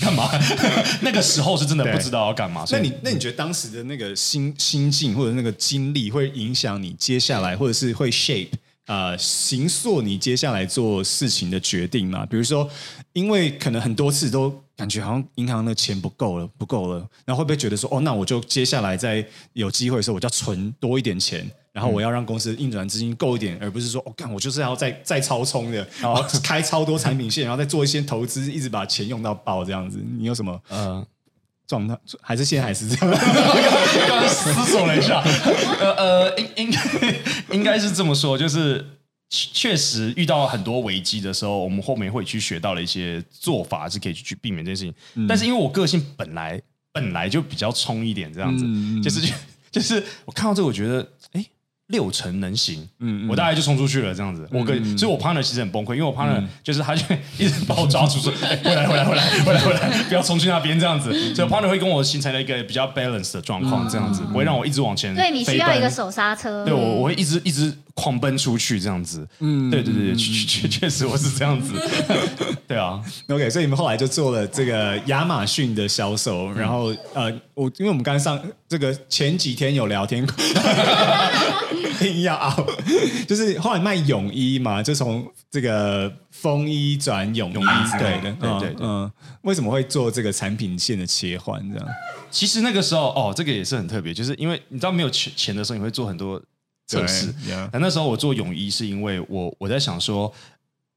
[0.00, 0.28] 干嘛。
[1.02, 2.64] 那个时候是真的不知道要干嘛。
[2.72, 8.50] 那你那你觉得当时的那个心心境或者那个经历会影响你接下来，或者是会 shape？
[8.86, 12.26] 呃，形塑你接下来做事情的决定嘛？
[12.26, 12.68] 比如说，
[13.14, 29.98] 因为可能很多次都感觉好像银行的钱不够了，不够了，然后会不会觉得说，哦，那我就接下来在有机会的时候，我就要存多一点钱，然后我要让公司运转资金够一点，而不是说，哦，干，我就是要再再超充的，然后开超多产品线，然后再做一些投资，一直把钱用到爆这样子。
[30.18, 30.60] 你有什么？
[30.68, 31.06] 嗯。
[31.66, 33.10] 状态还是现在还是这样？
[34.08, 35.22] 刚刚思索了一下，
[35.80, 37.14] 呃呃，应应该
[37.52, 38.84] 应该是这么说，就是
[39.30, 44.94] 确实遇到很多危机的时候，我们后面会去学到了一些做法，是可以去避免这件事情。
[45.14, 46.60] 嗯、但是因为我个性本来
[46.92, 49.32] 本来就比较冲一点，这样子，嗯、就是就
[49.72, 51.00] 就是我看到这个，我觉得
[51.32, 51.40] 哎。
[51.40, 51.50] 诶
[51.88, 54.48] 六成能行，嗯，我大概就冲出去了，这样子。
[54.50, 57.04] 我跟，所以我 partner 其实很崩溃，因为我 partner 就是他就
[57.38, 58.32] 一直把我抓住说，
[58.64, 61.12] 回来回来回来回来回来， 不要冲去那边这样子。
[61.34, 65.14] 所以 partner 会跟我形成了一个比较 balance 的状况，这样子不会让我一直往前。
[65.14, 66.64] 对，你需要一个手刹车。
[66.64, 69.28] 对，我我会一直一直狂奔出去这样子。
[69.40, 71.74] 嗯，对对对，确确确实我是这样子。
[72.66, 80.34] 对啊，OK，所以你们后来就做了这个亚马逊的销售，然后呃，我因为我们刚上这个前几天有聊天过。
[82.00, 82.66] 硬要熬，
[83.28, 87.54] 就是后来卖泳衣嘛，就从这个风衣转泳衣，
[87.98, 89.10] 对的，对对嗯，
[89.42, 91.60] 为什么会做这个产品线的切换？
[91.72, 91.88] 这样，
[92.30, 96.42] 其实那个时候哦，这个也是很特别，就是因为你知道没有钱钱的时候，你会做很多
[96.86, 97.32] 测试。
[97.72, 100.32] 但那时候我做泳衣，是因为我我在想说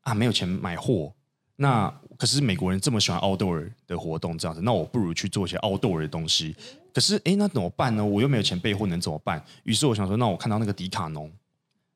[0.02, 1.14] 啊，没有钱买货，
[1.58, 6.56] 那可是美国人这么喜欢 outdoor 的活动，这样子，那我不如去做一些 outdoor 的东西。
[6.94, 8.04] 可是，哎，那怎么办呢？
[8.04, 9.44] 我又没有钱备货，能怎么办？
[9.64, 11.32] 于是我想说，那我看到那个迪卡侬。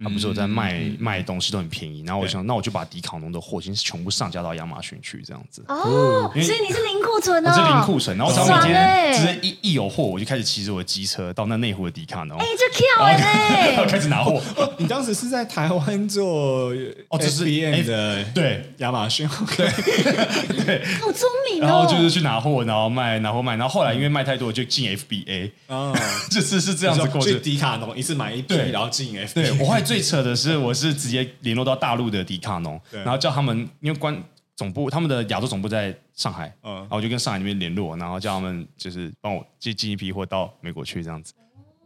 [0.03, 5.63] 他不是有在卖卖东西都很便宜，然后我想，那我就把迪卡侬的货先全部上架到亚马逊去，这样子。
[5.67, 7.49] 哦，所以你是零库存哦。
[7.49, 12.35] 我是零库存，然后我每天只是一一有货，我就开始骑着我的机车到那内湖的迪卡侬。
[12.39, 14.41] 哎，就跳哎， 开始拿货。
[14.79, 16.71] 你当时是在台湾做
[17.09, 19.69] 哦，这是 BM 的对亚马逊，对
[20.65, 21.67] 对，好聪明哦。
[21.67, 25.93] 然后就是去拿货，然后卖，拿货卖，然后后来因为卖太多，就进 FBA 啊，
[26.31, 27.39] 就是是这样子过去。
[27.39, 29.33] 迪卡侬一次买一批，然后进 FBA。
[29.33, 29.90] 对我还。
[29.91, 34.15] 最扯的是，我是直接联络到大陆的迪卡侬，然后叫他们，因为关
[34.55, 41.33] 总部，他们的亚洲总部在上海，嗯，然后我就跟上海那边联络，然后叫他们就是帮我寄进一批货到美国去，这样子。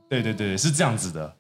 [0.08, 1.36] 对对对，是这样子的。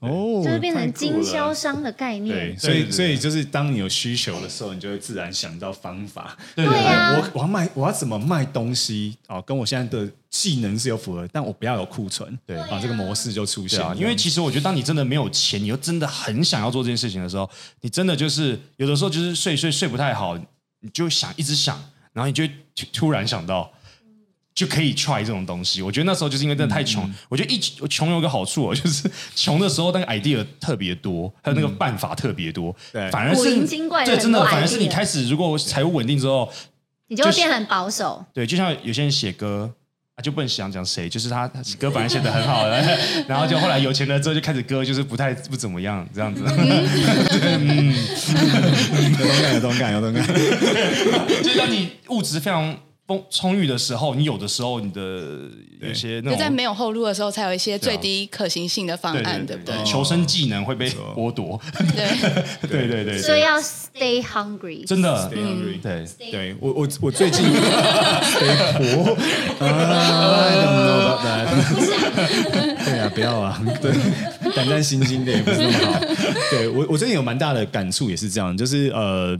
[0.00, 2.34] 哦，就是变成经销商的概念。
[2.34, 6.36] 对，所以所以就是当你有需求的时候，你就会自然想到方法。
[6.56, 12.38] 对呀，我我要卖，我要怎么卖东西哦，跟我现在的技能是有符合，但我不要有库存。
[12.46, 13.94] 对啊，这个模式就出现了。
[13.94, 17.48] 因为其实我觉得，当你真的没有钱，你又真的很想要做这件事情的时候，
[17.82, 20.38] 你真的就是有的时候就是睡睡睡不太好，
[20.80, 21.78] 你就想一直想，
[22.14, 22.44] 然后你就
[22.92, 23.70] 突然想到。
[24.60, 33.42] 就可以 try 这种东西，我觉得那时候就是因为真的太穷，嗯、我觉得一穷有一个好处哦， 就是穷的时候那个 idea 特别多，还有那个办法特别多，对、嗯，反而是
[34.04, 36.52] 对，真的反而是你开始如果财务稳定之后，
[37.08, 39.72] 你就会变很保守，对，就像有些人写歌
[40.16, 47.94] 啊，就不能想讲谁，就是他歌本来写的很好的， 然后就后来有钱了之后就开始歌就是不太不怎么样这样子，嗯，
[49.08, 50.26] 有同感有同感有同感，
[51.42, 52.76] 就是当你物质非常。
[53.10, 55.00] 丰充裕的时候，你有的时候你的
[55.80, 59.74] 有些那种就在没有后路的时候，才有一些最低可行性的方案，对不对？
[59.84, 62.68] 求生技能会被剥夺，对。
[62.70, 66.06] 对对对，所以要 stay hungry，真的，嗯，对。
[66.30, 69.14] 对，我我我最近 stay poor，
[69.58, 69.66] 啊
[70.46, 73.90] ，I don't know about that，对啊，不要啊，对，
[74.54, 76.00] 胆战心惊的也不是那么好。
[76.52, 79.36] 对我我最近有蛮大的感触，也是这样，就是呃。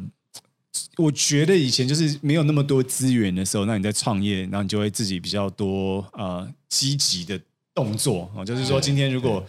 [1.00, 7.40] 我觉得以前就是没有那么多资源的时候，那你在创业，然后你就会自己比较多呃积极的
[7.74, 9.44] 动作啊，就是说今天如果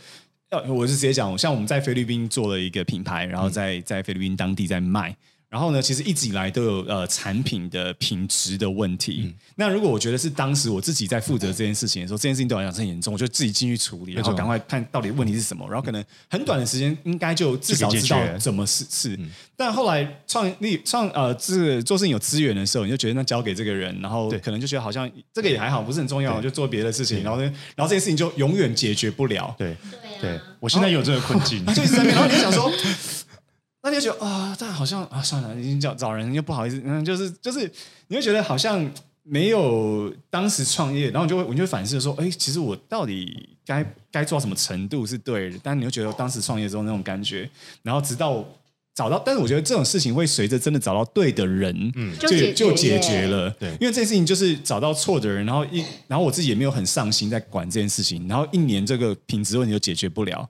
[0.52, 5.16] 要，我是直接讲，像我们在菲律宾做了一个品牌，然后在在菲律宾当地在卖。
[5.52, 9.24] 然后呢，其实一直以来都有呃产品的品质的问题。
[9.26, 19.20] 嗯、那如果我觉得是当时我自己在负责这件事情的时候，这件事情对我来讲是很严重，我就自己进去处理，然后赶快看到底问题是什么，然后可能很短的时间应该就至少知道怎么是是。
[19.58, 27.44] 但后来创立创呃这做事情有资源的时候，你就觉得那交给这个人，然后可能就觉得好像这个也还好，不是很重要，就做别的事情，然后呢，
[27.76, 29.54] 然后这件事情就永远解决不了。
[29.58, 29.76] 对
[30.22, 32.72] 对，我现在有这个困境， 就一直在那边，然后你就想说。
[33.84, 37.70] 那你就觉得啊，但好像啊，算了，已经叫找人又不好意思，嗯，就是就是，
[38.10, 38.88] 你会觉得好像
[39.24, 45.58] 没有当时创业，然后你就会你就会反思说，哎，其实我到底该该做到什么程度是对的？
[45.63, 47.50] 但你又觉得当时创业之后那种感觉，
[47.82, 48.46] 然后直到
[48.94, 60.48] 找到，但是我觉得这种事情会随着真的找到对的人，嗯，就就解决了，对，因为这件事情就是找到错的人，然后一然后我自己也没有很上心在管这件事情，然后一年这个品质问题就解决不了，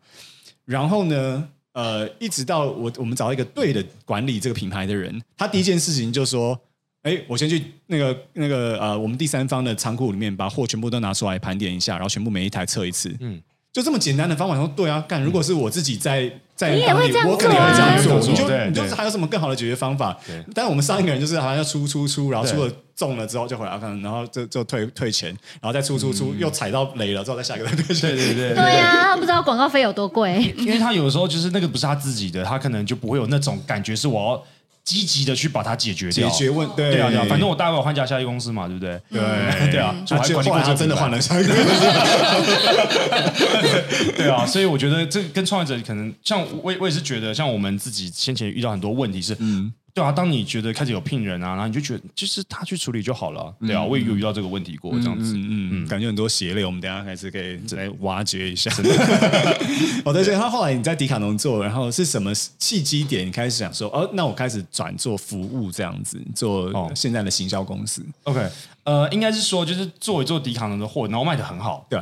[0.65, 1.47] 然后呢？
[1.73, 6.59] 呃，一直到我我们找到一个对的管理这个品牌的人，他第一件事情就说
[7.03, 15.23] ：“哎，我先去那个那个呃，我们第三方的仓库里面把货全部都拿出来盘点一下，然后全部每一台测一次。”嗯，就这么简单的方法说，对啊，干。
[15.23, 17.33] 如果是我自己在在，你也会这样做啊？
[17.33, 18.19] 我肯定会这样做。
[18.19, 20.15] 你就你就是还有什么更好的解决方法？
[20.27, 20.43] 对。
[20.53, 28.15] 但是我们上一个人就是好像要出出出，然后出了中了之后就回来看，然后就就退退钱，然后再出出出，又踩到雷了之后再下一个再退钱。
[28.15, 28.55] 对对对。
[28.55, 30.53] 对啊，他不知道广告费有多贵。
[30.57, 34.43] 因为他有时候就是那个不是他自己的，他可能就不会有那种感觉，是我要
[34.83, 36.29] 积极的去把它解决掉。
[36.29, 38.99] 解决问对对啊对啊，反正我大概换家下一个公司嘛，对不对？
[39.09, 39.21] 对
[39.71, 41.85] 对啊，就后来他真的换了下一个公司。
[44.17, 49.73] 对啊，所以我觉得这跟创业者可能像我，我也是觉得，像我们自己先前遇到很多问题是，嗯。
[49.93, 53.53] 对啊，当你觉得开始有聘人啊，然后你就觉得就是他去处理就好了。
[53.59, 58.71] 对啊，我也有遇到这个问题过，这样子，嗯嗯，感觉很多血泪，我们等下还是可以来挖掘一下。
[60.05, 63.27] 哦，对，所以他后来你在迪卡侬做，然后是什么契机点？
[63.27, 68.05] 你开始想说，哦，那我开始转做服务这样子，做现在的行销公司。
[68.23, 68.47] OK，
[68.83, 71.99] 呃，应该是说就是做一做迪卡侬的货，然后卖的很好，对。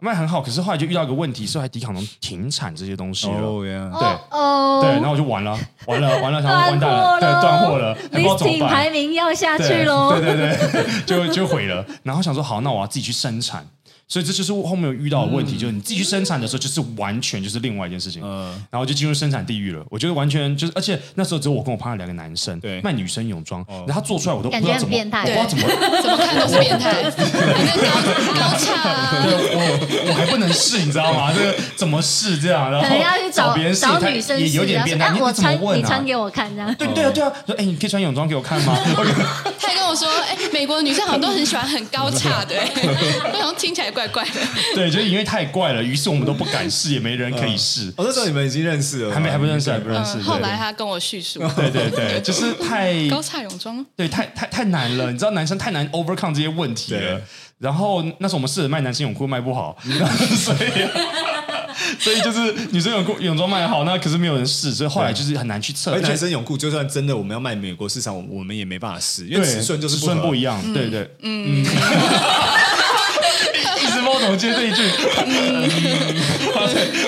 [0.00, 3.40] 卖很好，可是后来就遇到一个问题，是还迪卡侬停产这些东西了。
[3.40, 3.90] Oh, yeah.
[3.98, 8.68] 对，oh, 对，然后我就完了，完了，完了，然后完蛋了， 对，断货了，还不知道怎么办。
[8.68, 10.18] 排名要下去喽。
[10.18, 11.84] 对对对，就就毁了。
[12.02, 13.66] 然后想说，好，那我要自己去生产。
[14.10, 19.84] 所以这就是后面有遇到的问题，就是你自己去生产的时候，就是完全就是另外一件事情，嗯，然后就进入生产地狱了。
[19.88, 25.68] 我觉得完全就是，而且那时候只有我跟我朋友两个男生，对，卖女生泳装，然后他做出来我都不知道怎么，我不知道怎么
[26.02, 27.10] 怎么看都是变态，高
[28.34, 29.14] 高差，
[29.54, 31.32] 我我还不能试，你知道吗？
[31.32, 32.68] 这个怎么试这样？
[32.68, 35.10] 然后要去找别人试，女生也有点变态。
[35.10, 35.78] 你怎么问？
[35.78, 36.74] 你穿给我看这样？
[36.74, 38.76] 对对啊对啊，说哎，你可以穿泳装给我看吗？
[39.60, 42.56] 他还跟我说，哎，美国的女生好像都很喜欢很高差的，
[43.32, 44.40] 我好像听起来怪怪的。
[44.74, 47.92] 对，就是因为太怪了，于是我们都不敢试，也没人可以试。
[47.96, 50.18] 哦，那时候你们已经认识了，还没还不认识，还不认识。
[50.20, 55.10] 后来他跟我叙述，对对对，就是太 高差泳装，对，太太太难了。
[55.12, 57.20] 你知道男生太难 overcome 这些问题了。
[57.58, 60.88] 然后那时候我们试着卖男生泳裤，卖不好， 所以
[61.98, 65.92] 所以就是女生泳裤泳装卖好，那可是没有人试，所以后来就是很难去测。
[65.92, 70.58] 而男生泳裤就算真的我们要卖美国市场，我们也没办法试，因为尺寸就是尺寸不一样。
[70.72, 71.66] 对对，嗯。
[74.20, 74.82] 怎么接这一句？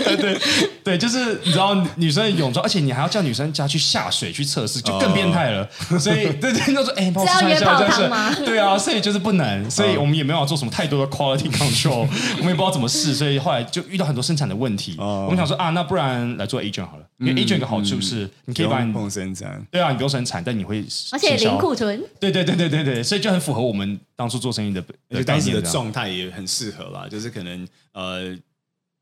[0.04, 0.38] 对对
[0.84, 5.68] 对，就是你知道女生的泳装，而且你还要叫女生家去下水去测试，就更变态了。
[5.98, 8.44] 所以对对，就说哎，帮我试一下，这样是。
[8.44, 12.06] 对啊，所以就是不能，所以我们也没有做什么太多的 quality control，
[12.38, 14.96] 我们也不知道怎么试，所以后来就遇到很多生产的问题。
[14.98, 22.02] 我们想说啊，那不然来做 agent 好了，因为 agent 的好处是你可以帮你生产，对啊，你不用生产，但你会而且零库存。
[22.18, 27.08] 对对对对对对，所以就很符合我们当初做生意的，而且当时的状态也很适合啦。
[27.08, 28.36] 就是可能呃，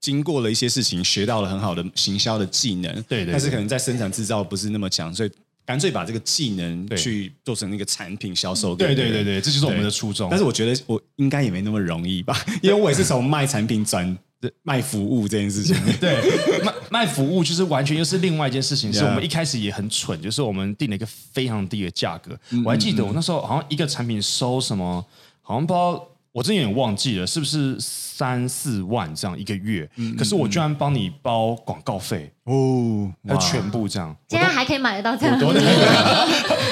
[0.01, 5.31] 经过了一些事情，学到了很好的行销的技能，对，对，对，但是可能在生产制造不是那么强，所以
[5.67, 8.75] 干脆把这个技能去做成那个产品销售。
[8.75, 10.29] 对对对对，这就是我们的初衷。
[10.31, 14.17] 但是我觉得我应该也没那么容易吧，因为我也是从卖产品转
[14.63, 15.77] 卖服务这件事情。
[16.01, 18.93] 对，卖卖服务就是完全又是另外一件事情。
[18.93, 22.39] 是我们一开始也很蠢，就是我们定了一个非常低的价格。
[22.65, 25.05] 我还记得我那时候好像一个产品收什么，
[25.43, 26.07] 好像不知道。
[26.33, 29.89] 我真有点忘记了，是不是三四万这样一个月？
[29.97, 35.61] 嗯、可是我居然帮你包广告费哦，那全部这样，现在还可以买得到这样，我都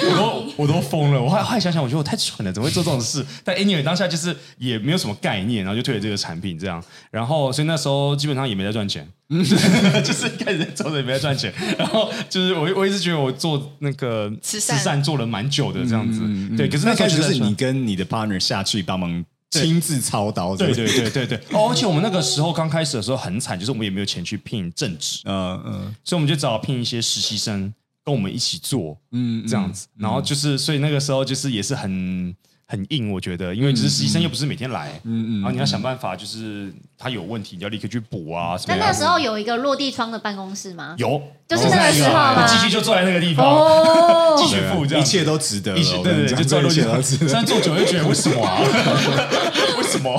[0.09, 1.21] 我都我都疯了。
[1.21, 3.27] 我后来想想，我觉得我太蠢了，怎么会做这种事？
[3.43, 6.81] 但 anyway 当下就是也没有什么概念，然后就推了这个产品这样。
[7.11, 9.45] 然后所以那时候基本上也没在赚钱， 就
[10.13, 11.53] 是一开始做的也没在赚钱。
[11.77, 16.69] 然后就是我我一直觉得我做那个慈善做了蛮久的这样子，嗯、对。
[16.69, 19.25] 可是那开始是你跟你的 partner 下去帮忙。
[19.51, 21.39] 亲自操刀，对对对对对。
[21.53, 27.73] 哦，而且我们那个时候刚开始的时候很惨，就是我们也没有钱去聘正职，嗯嗯，所以我们就只好聘一些实习生
[28.05, 29.87] 跟我们一起做，嗯，这样子。
[29.97, 32.35] 然后就是，所以那个时候就是也是很。
[32.71, 38.59] 很硬，我觉得，因为只是实习生又不是每天来，嗯嗯，然后你要想办法，就是他有问题，你要立刻去补啊。
[38.67, 40.95] 那那时候有一个落地窗的办公室吗？
[40.99, 42.47] 有，就是那个时候吗？
[42.47, 45.79] 继续就坐在那个地方，哦，继续付，这样一切都值得。
[45.79, 47.03] 一切对对，就坐落地窗。
[47.03, 48.61] 现在坐久就觉得为什么啊？
[49.79, 50.13] 为什么？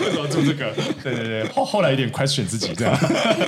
[0.00, 0.72] 为什么做这个？
[1.00, 2.98] 对对对，后后来有点 question 自己这样。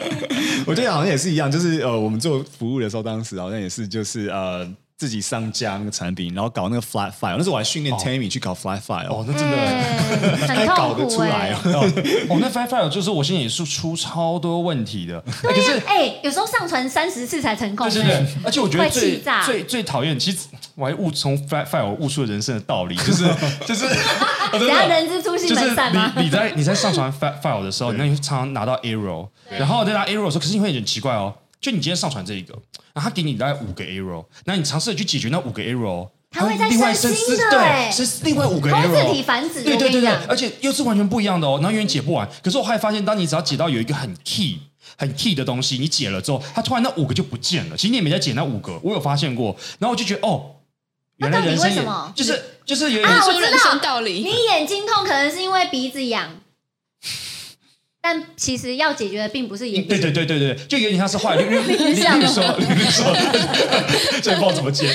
[0.67, 4.65] 我觉得好像也是一样，就是呃，我们做服务的时候，当时好像也是就是呃。
[4.97, 11.91] 自己上架那个产品，然后搞那个 flat file，那时候我还训练 Tammy 去搞 flat file，哦，那真的， 还搞得出来哦。
[12.29, 15.21] 哦，那 flat file 就是我现在也是出超多问题的。
[15.43, 17.91] 可是，哎，有时候上传三十次才成功。
[17.91, 23.25] 对对对，而且我觉得最最最讨厌，其实我还悟从 flat file 悟出了人生的道理，就是
[23.67, 23.87] 就是，
[24.59, 26.13] 人家人之初性本善吗？
[26.17, 31.35] 你你在你在上传 flat file 的时候，你常常拿到 error，然后在拿 error 的时候，可是你会有点奇怪哦。
[31.61, 32.55] 就你今天上传这一个，
[32.95, 42.29] 然后他给你大概五个 error，那你尝试去解决那五个 error，他会再生新的，对，是另外五个 error，自体繁殖，对对对对，而且又是完全不一样的哦，然后永远解不完。
[42.43, 44.61] 可是我后来发现，当你只要解到有一个很 key、
[44.97, 47.77] 很 key 的东西，你解了之后，它突然那五个就不见了。
[47.77, 49.57] 其实你也没在解那五个，我有发现过。
[49.81, 50.57] 然后我就觉得，哦，
[51.17, 51.85] 原来人生也
[52.15, 54.23] 就是就是有一种人生道理。
[54.23, 56.31] 你眼睛痛可能是因为鼻子痒。
[58.05, 59.89] 但其实要解决的并不是眼睛。
[59.89, 61.37] 对对对对对，就有点像是坏。
[61.37, 63.17] 例例 例如说，例如说，
[64.21, 64.93] 这不知道怎么接。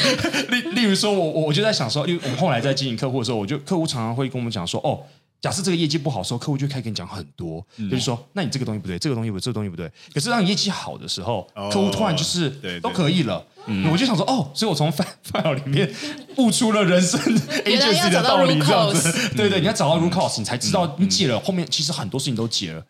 [0.50, 5.02] 例例如说，我我我就在想说，因为我们后来在经营客户的时候，我就客户常常会跟我们讲说，哦，
[5.42, 9.92] 假设这个业绩不好的时候，客户就开始跟你讲很多，就是说，那你这个东西不对，这个东西不对，这个东西不对。
[10.14, 12.48] 可是当你业绩好的时候，客户突然就是
[12.80, 13.44] 都可以了。
[13.92, 15.92] 我就想说，哦，所以我从 file 里面
[16.38, 17.20] 悟出了人生
[17.66, 19.12] agency 的道理，这样子。
[19.36, 22.84] 对对，你要找到 root cause，你才知道你解了后面，其实很多事情都解了。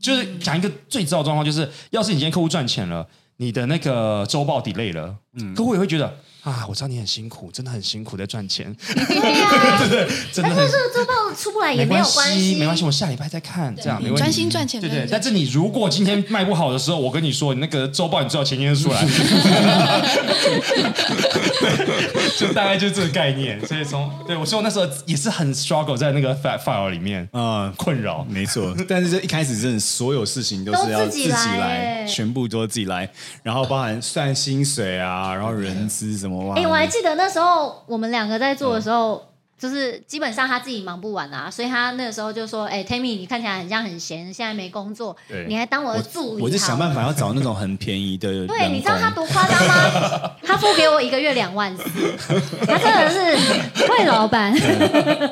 [0.00, 3.06] 就是讲一个最糟的状况，就是要是你今天客户赚钱了，
[3.36, 6.18] 你的那个周报 delay 了，嗯，客户也会觉得
[6.48, 10.50] 啊，我知道你很辛苦，真的很辛苦在赚钱，对呀，对 对，真的。
[10.56, 15.06] 但是这个周报出不来也没有关系，没关系，我下礼拜再看，这样没关系，专心赚钱，对对。
[15.10, 19.04] 但是你如果今天卖不好的时候，我跟你说，你那个周报你最好前天就出来，
[22.38, 23.60] 就大概就是这个概念。
[23.66, 28.74] 所以从对我说，我那时候也是很 struggle 在那个 file 里面啊，困扰，没错。
[28.88, 33.10] 但是这一开始真的所有事情都是要自己来，全部都自己来，
[33.42, 36.54] 然后包含算薪水啊，然后人资什么哇。
[36.56, 39.27] 哎，我还记得那时候我们两个在做的时候。
[39.58, 45.16] 就是基本上他自己忙不完啊，所以他那个时候就说：“哎，Tammy，你看起来很像很闲，现在没工作，
[45.48, 48.28] 你还当我的助理。”我就想办法要找那种很便宜的。
[48.46, 50.30] 对，你知道他多夸张吗？
[50.46, 51.82] 他付给我一个月两万四，
[52.66, 54.54] 他真的是会老板。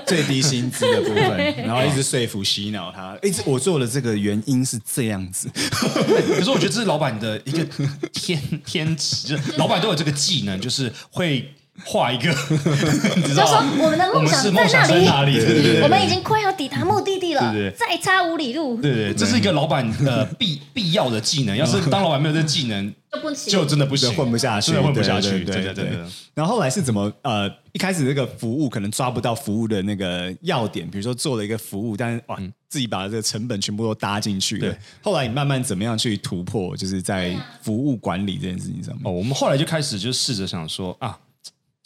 [0.04, 5.48] 最低薪资的部分，然后一直说服洗脑他，一直我做的这个原因是这样子。
[5.54, 7.64] 可是我觉得这是老板的一个
[8.12, 11.48] 天天职，就是老板都有这个技能，就是会。
[11.84, 15.38] 画一个， 就说我们的梦想在那里？
[15.82, 18.80] 我们已经快要抵达目的地了，再差五里路。
[18.80, 21.56] 对对，这是一个老板的 必必要的技能。
[21.56, 25.44] 要是当老板没有这技能，就不行，就真的不行，混不下去，混不下去。
[25.44, 25.90] 对对对。
[26.34, 27.12] 然后后来是怎么？
[27.22, 34.58] 呃，一开始这个服务可能抓不到服务的那个要点，比如说做了一个服务，但是哇，自己把这个成本全部都搭进去。
[34.58, 34.76] 对。
[35.02, 36.76] 后来你慢慢怎么样去突破？
[36.76, 39.02] 就是在服务管理这件事情上面。
[39.04, 41.18] 哦，我们后来就开始就试着想说啊。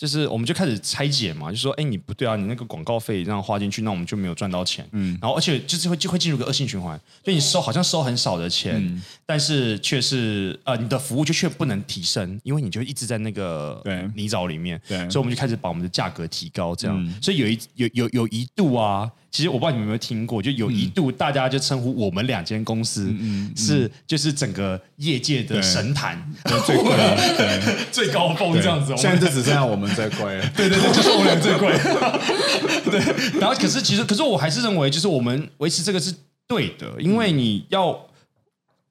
[0.01, 4.88] 就是我们就开始拆解嘛，就说，哎，你不对啊，你那个广告费这样花进去，那我们就没有赚到钱。
[4.92, 13.82] 嗯，然后而且就是会就会进入个恶性循环，就你收好像收很少的钱，嗯、但是却是呃你的服务就却不能提升，因为你就一直在那个
[14.14, 14.80] 泥沼里面。
[14.88, 16.96] 对，所以我们就开始把我们的价格提高，这样。
[16.98, 19.11] 嗯、所以有一有有有一度啊。
[19.30, 23.14] 其实我不知道你们有没有听过，就有一度大家就称呼我们两间公司
[23.56, 26.20] 是就是整个业界的神坛，
[26.66, 26.92] 最贵、
[27.92, 28.92] 最高峰这样子。
[28.96, 30.50] 现在就只剩下我们最贵了。
[30.56, 31.72] 对对对，就是我们俩最贵。
[32.90, 36.12] 对，然后可是其实可是我还是认为，就是我们维持这个是
[36.48, 38.06] 对的，因为你要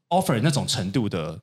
[0.07, 1.39] offer 那种程度的。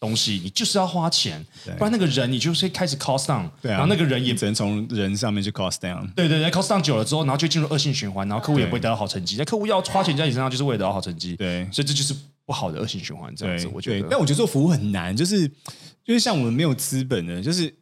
[0.00, 1.44] 东西你就是要花钱，
[1.76, 9.36] 不然那个人你就是会开始 cost down，对啊，然后那个人也只能从人上面去 cost down，对对对，cost down 久了之后，然后就进入恶性循环，然后客户也不会得到好成绩。
[9.36, 12.14] 那客户要花钱在你身上，就是为了得到好成绩，对，所以这就是
[12.46, 13.30] 不好的恶性循环。
[13.36, 14.08] 这样子，我觉得。
[14.10, 15.46] 但我觉得做服务很难，就是
[16.02, 17.72] 就是像我们没有资本的，就是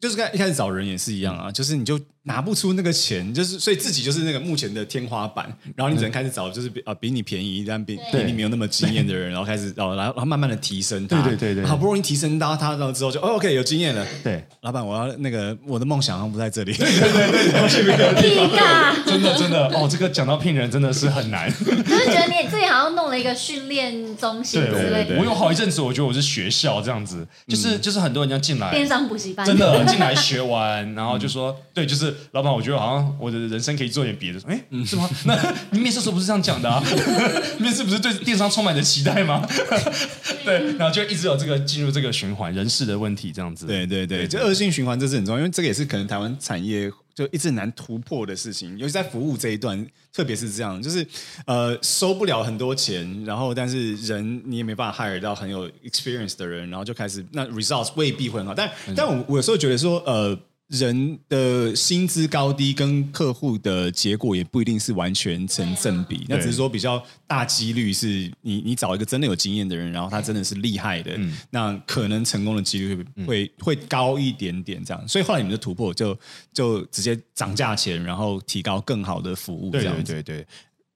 [0.00, 2.00] 就是刚一开始找人也是一样啊，就是你就。
[2.24, 19.68] 拿不出那个钱，就是所以自己就是那个目前的天花板，然后你只能开始找就是比啊比你便宜但比比你没有那么经验的人， 然后开始然后然后慢慢的提升他，对对对对，好不容易提升到他，然后之后就、哦、OK 有经验了，对，老板我要那个我的梦想好像不在这里，对对对对，我去别的地方，真的真的。
[19.68, 25.16] 哦，这个讲到聘人真的是很难，就是觉得你自己好像弄了一个训练中心之类的，对对对。
[25.16, 33.16] 对，我有好一阵子我觉得我是学校这样子，就是、嗯、就是很多人要进来，电商补习班，真的进来学完，然后就说、嗯、对，就是老板我觉得好像。
[33.18, 35.08] 我的人生可以做点别的，哎，是吗？
[35.24, 36.82] 那你面试时候不是这样讲的啊？
[37.58, 39.46] 面试不是对电商充满着期待吗？
[40.44, 43.66] 对，然后就一直有这个进入这个循环，人事的问题这样子。
[43.66, 51.04] 对对对，就恶性循环这是很重要，因为这个也是可能台湾产业就一直难突破的事情，尤其在服务这一段，特别是这样，就是
[51.46, 60.38] 呃收不了很多钱，然后但是人你也没办法 hire 到很有 experience 的人，然后就开始那 results 未必会很好，但但我我有时候觉得说呃。
[60.68, 75.08] 人的薪资高低跟客户的结果也不一定是完全成正比，那只是说比较大几率是你你找一个真的有经验的人，然后他真的是厉害的，嗯、那可能成功的几率会、嗯、会会高一点点这样。
[75.08, 76.14] 所以后来你们的突破就
[76.52, 80.12] 就直接涨价钱，然后提高更好的服务，这样子。
[80.12, 80.46] 对对对对，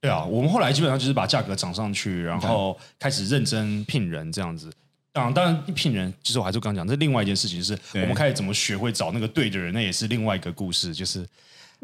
[0.03, 4.71] 对啊，我们后来基本上就是把价格涨上去，然后开始认真聘人这样子。
[5.13, 11.27] 当然，当然，一聘人，其实我还是刚讲，这另外一件事情，就是我们开始怎么学会找那个对的人，那也是另外一个故事，就是。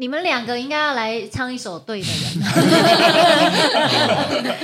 [0.01, 2.15] 你们两个应该要来唱一首《对的人》。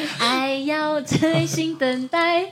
[0.18, 2.40] 爱要真心等待。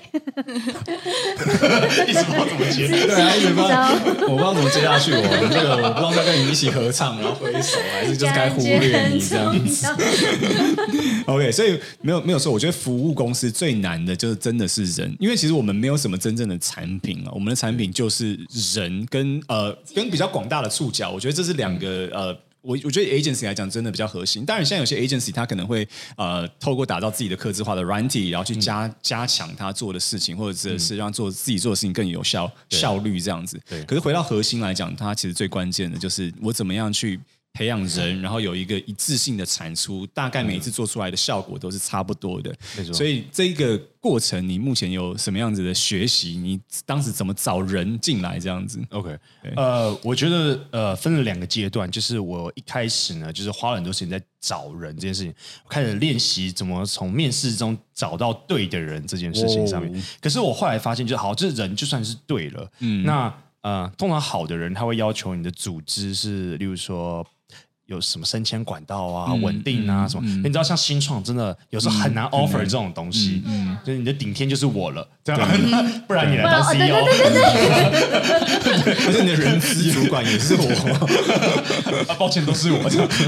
[2.06, 3.90] 一直不知道怎么接，对啊，一直不知道，
[4.28, 5.14] 我不知道怎么接下去。
[5.14, 9.88] 我这个我不知道该跟你一起合唱，然后挥手，还是就是该忽略你这样子。
[11.28, 18.38] OK，所以没有没有说，我觉得服务公司最难的就是真的是人，因为其实我们没有什么真正的产品啊，我们的产品就是
[18.76, 22.38] 人跟呃跟比较广大的触角，我觉得这是两个呃。
[22.64, 33.60] 我我觉得 agency 来讲真的比较核心，当然现在有些 agency 它可能会呃透过打造自己的客制化的软体，然后去加、嗯、加强他做的事情，或者是让做自己做的事情更有效效率这样子。
[33.70, 33.84] 对。
[33.84, 37.20] 可是回到核心来讲，它其实最关键的就是我怎么样去。
[37.54, 42.52] 培养人，然后有一个一致性的产出，大概每一次做出来的效果都是差不多的。
[42.76, 42.92] 没错。
[42.92, 46.32] 所以这个过程，你目前有什么样子的学习？
[46.32, 49.16] 你当时怎么找人进来这样子？OK，
[49.56, 55.32] 呃，我觉得呃分了两个阶段，就是我一开始呢，就是花了很多时间在找人这件事情，
[55.64, 59.96] 我开始练习怎么从面试中找到对的人这件事情上面。
[59.96, 63.32] 哦、可是我后来发现就，就好，这人就算是对了，嗯，那
[63.62, 67.24] 呃，通常好的人他会要求你的组织是，例如说。
[67.88, 70.28] 有什么升迁管道啊，稳定啊，什么？
[70.38, 73.78] 你知道，像新创真的有时候很难 offer 这种东西，嗯。
[73.84, 75.50] 就是你的顶天就是我了，这样，
[76.08, 77.12] 不然你来当 CEO，而
[79.12, 80.64] 且 你的人资主管也是我，
[82.08, 82.80] 啊，抱歉，都是我，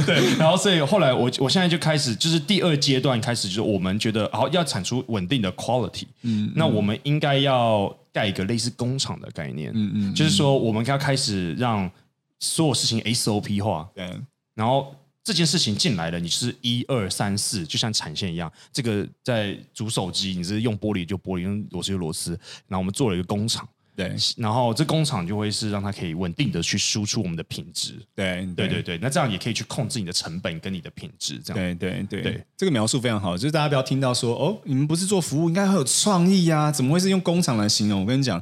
[0.06, 0.38] 对。
[0.38, 11.90] 然后所以后来我我现在就开始，就是第二阶段开始，就是我们觉得，好要产出稳定的 quality，嗯，那我们应该要盖一个类似工厂的概念，嗯嗯，就是说我们要开始让
[12.40, 14.10] 所有事情 SOP 化，对。
[14.56, 18.52] 然后这件事情进来了，你是一二三四，就像产线一样。
[18.72, 22.32] 这个在煮手机，你是用玻璃就玻璃，用螺丝就螺丝。
[22.68, 24.16] 然后我们做了一个工厂，对。
[24.38, 27.96] 然后这工厂就会是让它可以稳定的去输出我们的品质。
[28.14, 31.40] 对对对对，那这样也可以去控制你的成本跟你的品质。
[31.40, 33.36] 这样对对对对，这个描述非常好。
[33.36, 36.72] 就是大家不要听到说哦，你们不是做服务，应该很有创意呀？
[36.72, 38.02] 怎么会是用工厂来形容？
[38.02, 38.42] 我跟你讲。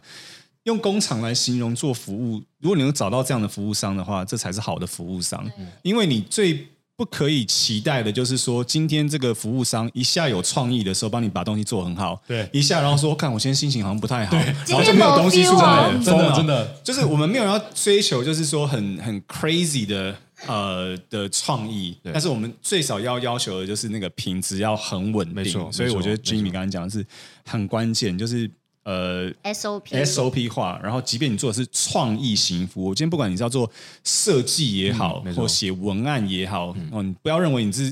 [0.64, 5.46] 用工厂来形容做服务，如果你能找到这样的服务商的话，这才是好的服务商。
[5.82, 20.16] 因为你最不可以期待的就是说，今天这个服务商一下有创意的时候，帮你把东西做很好，对，一下然后说，看我现在心情好像不太好，然后就没有东西出来，真的真的，就是我们没有要追求，就是说很很 crazy 的
[20.48, 25.36] 呃的创意，但是我们最少要要求的就是那个品质要很稳定。
[25.36, 27.06] 没错，所以我觉得 Jimmy 刚才讲的是
[27.46, 28.50] 很关键，就是。
[28.84, 33.72] 呃，SOP SOP 化，然后即便你做的是创意型服务，我今天不管你是要做
[34.04, 37.86] 设计也好，嗯、或写文案也好，嗯、哦，你不要认为你是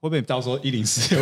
[0.00, 1.12] 会不会到时候一零四，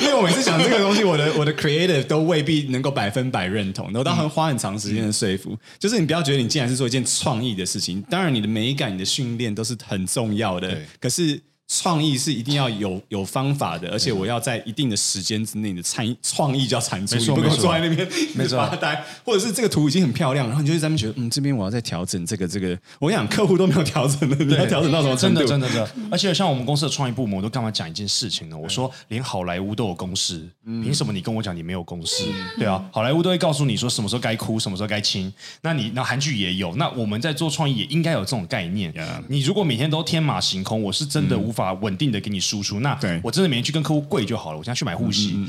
[0.00, 5.50] 因为我每次讲这个东西，我的我的 creative 都未必能够百分百认同，我当然花很长时间的说服。
[5.50, 11.42] 嗯、就是你不要觉得你既然是做一件创意的事情，当然你的美感、你的训练都是很重要的，可是。
[11.72, 22.76] 创意是一定要有有方法的，而且我要在一定的时间之内的产创意就要产出，没错你不能坐在那边没发呆，或者是这个图已经很漂亮，然后你就在那边觉得，嗯，这边我要再调整这个这个。
[22.98, 25.46] 我跟你讲，客户都没有调整的，你要调整到什么程度？
[25.46, 26.08] 真的真的真的。
[26.10, 28.58] 而且像我们公司的创意部门，我都干嘛讲一件事情呢？
[28.58, 32.24] 我说，连好莱坞都有公式，凭什么你跟我讲你没有公式？
[32.58, 35.32] 对啊，好莱坞都会告诉你说什么时候该哭，什么时候该亲。
[35.62, 38.92] 那你那韩剧也有，那我们在做创意也应该有这种概念。
[39.28, 42.40] 你如果每天都天马行空，我是真的无法稳定的给你。
[42.40, 44.58] 输出，那我真的每天去跟客户跪就好了。
[44.58, 45.34] 我现在去买护膝，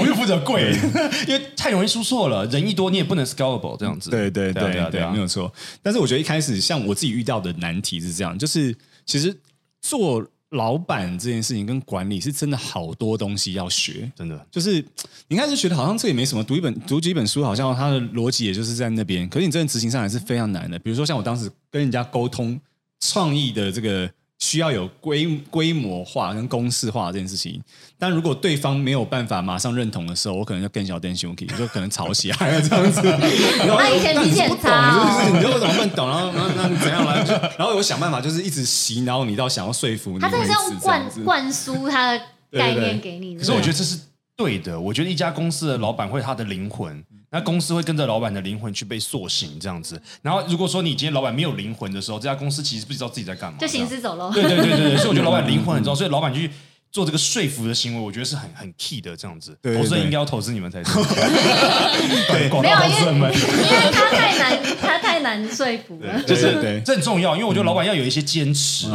[0.00, 0.72] 我就负责跪，
[1.28, 2.46] 因为太容易输错了。
[2.46, 4.08] 人一多，你也不能 scalable 这样子。
[4.08, 5.52] 对对对对，对，没有错。
[5.82, 9.38] 但是我觉得一开始像我自己遇到的难题是这样，就是其实
[9.82, 14.46] 做老板这件事情跟管理是真的好多东西要学，真的。
[14.50, 14.82] 就是
[15.28, 19.28] 你开始觉得好像这也没什么，读一本读几本书，好像它的逻辑也就是在那边。
[19.28, 20.78] 可是你真的执行上来是非常难的。
[20.78, 22.58] 比如说像我当时跟人家沟通
[23.00, 24.10] 创意的这个。
[24.40, 27.60] 需要有规规模化跟公式化这件事情，
[27.98, 33.02] 但如果对方没有办法马上认同的时候，我可能就更小点胸体，就可能吵起来了这样子。
[33.58, 35.42] 然后他以前脾气很差，是不是？
[35.42, 36.08] 你就怎么不懂？
[36.08, 37.16] 然后然后那怎样来？
[37.58, 40.20] 然后我想办法，就是一直洗脑你到想要说服你。
[40.20, 42.22] 他这是用灌灌输他的
[42.52, 43.36] 概念给你。
[43.36, 43.98] 可是我觉得这是
[44.36, 44.78] 对的。
[44.78, 47.04] 我觉得一家公司的老板会他的灵魂。
[47.30, 50.00] 那公司会跟着老板的灵魂去被塑形，这样子。
[50.22, 54.30] 然后如果说你今天老板没有灵魂的时候，这家公司其实不知道自己在干嘛，就行尸走肉。
[54.32, 56.50] 对对对对，所以我觉得老板灵魂很重要，所以老板去
[56.90, 59.54] 做这个说服的行为，我觉得是很很 key 的，这样子。
[59.62, 62.48] 投资人应该要投资你们才 对。
[62.48, 66.22] 对，没有，因为因为他太难，他太难说服了。
[66.22, 68.86] 就是这很重要，因为我觉得老板要有一些坚持，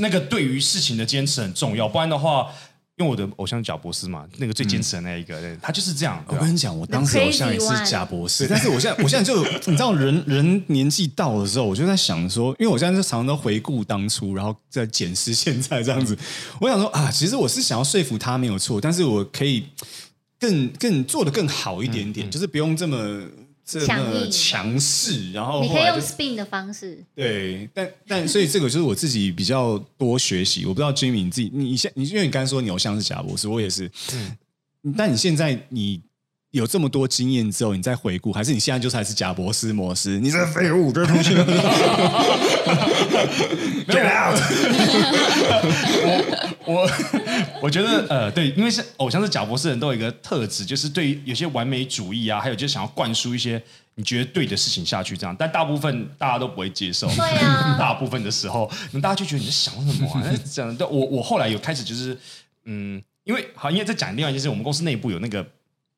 [0.00, 2.48] 那个对于事情的坚持很重要，不然的话。
[3.00, 6.22] 因为我的偶像是贾博士嘛，那个最坚持的那一个，嗯、他就是这样。
[6.28, 16.14] 我跟你讲，我当时偶像也是贾博士，但是我现在，我现在就 你知道人，人人年纪到的时候，我就在想说，因为我现在就常常都回顾当初，然后再检视现在这样子。
[16.60, 19.64] 我想说啊，其实我是想要说服他没有错，但是我可以
[20.38, 23.22] 更更做的更好一点点，嗯嗯、就是不用这么。
[23.78, 26.98] 这么强势，然后，后你可以用 spin 的方式。
[27.14, 30.64] 对，但但所以这个就是我自己比较多学习。
[30.64, 33.90] 我不知道 Jimmy 你自己，你现你因为你刚才说你偶像是贾博士，我也是。
[34.14, 34.36] 嗯，
[34.96, 36.00] 但你现在你
[36.50, 40.18] 有这么多经验之后，你再回顾，还是你现在就是还是贾博士模式？
[40.18, 41.30] 你这废物，这东西。
[43.90, 44.36] Get out！
[47.70, 53.62] 我觉得呃，对，因为是偶像是贾博士人都有一个特质，就是对于有些完美主义啊，还有就是想要灌输一些
[53.94, 57.06] 你觉得对的事情下去，这样，但大部分大家都不会接受。
[57.06, 60.20] 对啊， 大部分的时候，那大家就觉得你在想什么啊？
[60.52, 62.18] 这样，但我我后来有开始就是
[62.64, 65.46] 嗯，因为好，因为在讲另外一件事，我们公司内部有那个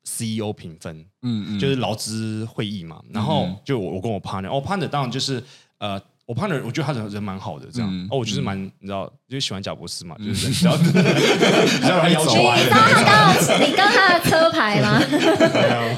[0.05, 5.43] CEO 评分，嗯嗯，就是劳资会议嘛，然后就我我跟我 partner，我 partner 当然就是
[5.79, 5.99] 呃。
[6.25, 7.89] 我 partner，我觉得他人人蛮好的，这样。
[7.91, 10.91] 嗯、哦，我就是蛮，你知道，就喜欢贾伯斯嘛，嗯、就是这样 子。
[10.93, 15.01] 你知道他刚刚你刚他的车牌吗？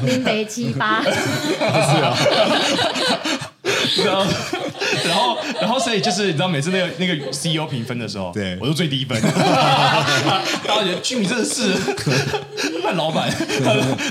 [0.04, 1.04] 林北七八。
[1.06, 1.12] 是
[2.02, 2.18] 啊。
[4.04, 4.26] 然后，
[5.06, 9.20] 然后，然后，所以就是你知道，每次那个那个 CEO 评分的时候，对我都最低分。
[9.22, 10.04] 大
[10.68, 11.74] 家觉得 Jimmy 真的是
[12.84, 13.32] 烂老板。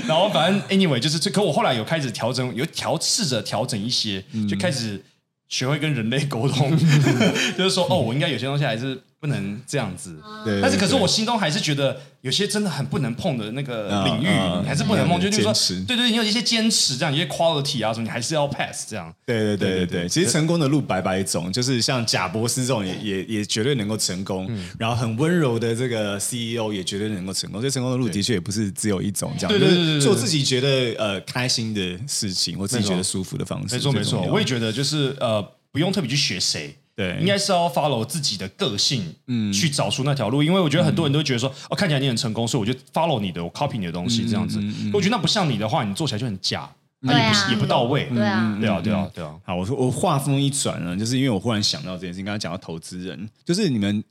[0.07, 5.03] 然后反正 anyway 就是，可我后来有开始调整，有调试着调整一些，就开始。
[5.47, 6.71] 学会跟人类沟通，
[7.57, 10.21] 就是说，哦，我应该有些东西还是不能这样子。
[10.45, 14.27] 对，但是可是我心中还是觉得有些真的很不能碰的那个领域，
[14.61, 15.19] 你还是不能碰。
[15.19, 15.51] 就是说，
[15.87, 19.11] 对对，你有一些坚持，这样一些 quality 啊什么，你还是要 pass 这样。
[19.25, 24.47] 对对对对对，其实成功的路百百种，就是像贾博士这种也也也绝对能够成功，
[24.77, 27.59] 然后很温柔的这个 CEO 也绝对能够成功。
[27.59, 33.73] 所以成功的路的确也不是只有一种这样，对对对，做自己觉得呃开心的事情，或自己觉得舒服的方式。
[33.73, 35.43] 没错没错，我也觉得就是呃。
[35.75, 40.41] 不用特别去学谁，对，应该是要 follow 自己的个性，嗯，去找出那条路。
[40.41, 44.57] 因为我觉得很多人都觉得说，哦，看起来你很成功，所以我就 follow 你的，我 copy 你的东西这样子。
[44.93, 46.69] 我觉得那不像你的话，你做起来就很假，
[47.01, 48.05] 也不也不到位。
[48.05, 49.35] 对啊，对啊，对啊，对啊。
[49.43, 54.01] 好，我说我话锋一转呢，就是因为我忽然想到这件事情，刚刚讲到投资人，就是你们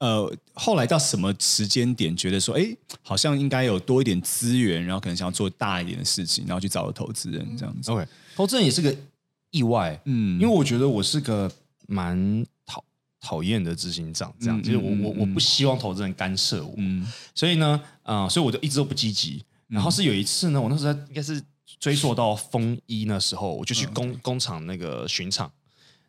[0.00, 2.66] 呃后来到什么时间点觉得说，哎，
[3.02, 7.92] 好像应该有多一点资源，然后可能想要做大一点的事情，然后去找投资人这样子。
[7.92, 8.04] OK，
[8.34, 8.92] 投资人也是个。
[9.54, 11.48] 意外，嗯，因为我觉得我是个
[11.86, 12.84] 蛮讨
[13.20, 19.44] 讨厌的执行长，这样，就是我我我不希望投资人干涉我，嗯，所以呢，啊，所以我就一直都不积极。
[19.66, 21.42] 然后是有一次呢，我那时候应该是
[21.80, 25.50] 追溯到风一那时候，我就去工工厂那个巡场，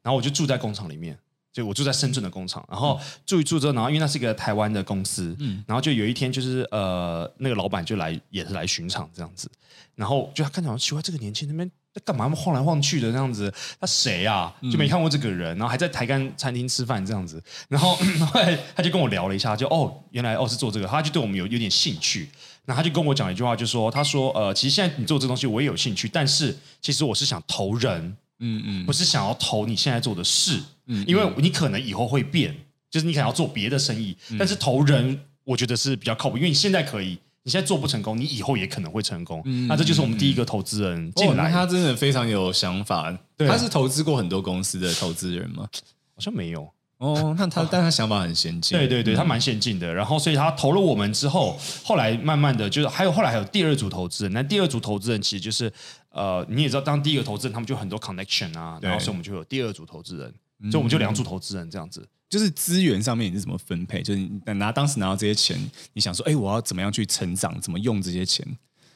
[0.04, 1.18] 然后我就住在工厂里面，
[1.54, 9.50] 就我住在深圳的工厂，然后住一住之后，然后因为那是一个台湾的公司，嗯，然后就有一天就是呃，那个老板就来也是来巡场这样子，
[9.96, 11.72] 然后就他看起来奇怪，这个年轻人那边。
[12.04, 13.54] 干嘛晃来晃去的这样子？
[13.80, 14.54] 他谁啊？
[14.72, 17.42] 就没看过这个人，然后还在台干餐厅吃饭这样子。
[17.70, 17.96] 然后
[18.32, 22.30] 后来他就跟我聊了一下，就哦，原来哦是做这个，他就对我们有有点兴趣。
[22.66, 32.56] 然后他就跟我讲一句话，就说他说呃，其实现在你做这东西我也有兴趣，但是其实我是想投人，嗯嗯，不是想要投你现在做的事，嗯，因为你可能以后会变，
[32.90, 37.20] 就是你可能要做别的生意，但是投人我觉得是比较靠谱，因为你现在可以。
[37.46, 39.40] 你现在做不成功，你以后也可能会成功。
[39.46, 41.52] 嗯、那这就是我们第一个投资人进来、哦。
[41.52, 43.12] 他真的非常有想法。
[43.12, 45.70] 啊、他是投资过很多公司的投资人吗？
[46.16, 46.68] 好像没有。
[46.98, 48.76] 哦，那他，哦、 但他想法很先进。
[48.76, 49.94] 对对对，他蛮先进的。
[49.94, 54.34] 然后，所以他投了我们之后，后来慢慢的就是还有后来还有第二组投资人。
[54.34, 55.72] 那第二组投资人其实就是
[56.10, 60.34] 呃，你也知道，当第一个投资人，他们就很多 connection 啊，然后所以我们就有第二组投资人，
[60.72, 62.08] 所以我们就两组投资人这样子。
[62.30, 64.02] 就是资源上面你是怎么分配？
[64.02, 65.58] 就是你拿当时拿到这些钱，
[65.94, 67.60] 你想说，哎，我要怎么样去成长？
[67.62, 68.46] 怎么用这些钱？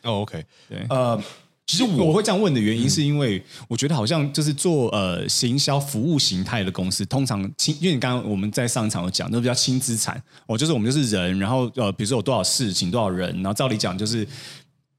[0.04, 1.22] 哦，OK，对，呃，
[1.68, 14.28] 其实我会这样问的原因，是因为我觉得好像就是做呃行销服务形态的公司，通常轻，因为你刚刚我们在上一场有讲，那比较轻资产，哦，就是我们就是人，然后呃，比如说有多少事情，多少人，然后照理讲就是。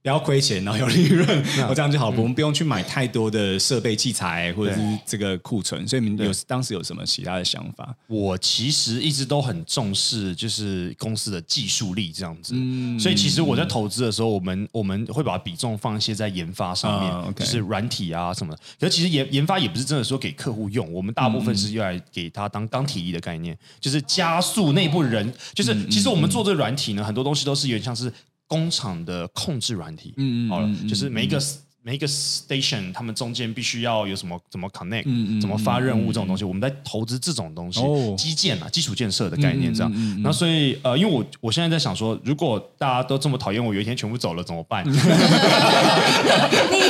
[0.03, 1.27] 不要亏钱，然后有利润，
[1.69, 2.09] 我这样就好。
[2.09, 5.87] 我们不用去买太多的设备器材或者是这个库存。
[5.87, 7.95] 所以你们有当时有什么其他的想法？
[8.07, 12.55] 我其实一直都很重视，就是公司的技术力这样子。
[12.99, 18.59] 所以其实我在投资的时候，我们我们会把比重放一些在研发上面，就是软体啊什么的。
[18.81, 25.31] 可是其实研研发也不是真的说给客户用，我们大部分是用来给他当当体力的概念，就是加速内部人。
[25.53, 28.11] 就是其实我们做这个软体呢，很多东西都是有点像是。
[28.51, 31.41] 工厂的控制软体，嗯嗯，好了，就是每一个
[31.83, 37.81] 每一个 station，他们中间必须要有什么怎么 connect，嗯嗯，怎么发任务这种东西，我们在投资这种东西，
[38.17, 40.21] 基建啊，基础建设的概念这样。
[40.25, 44.83] 那所以呃，因为我我现在在想说，如果大家都这么讨厌我，有一天全部走了怎么办？
[44.91, 45.07] 你会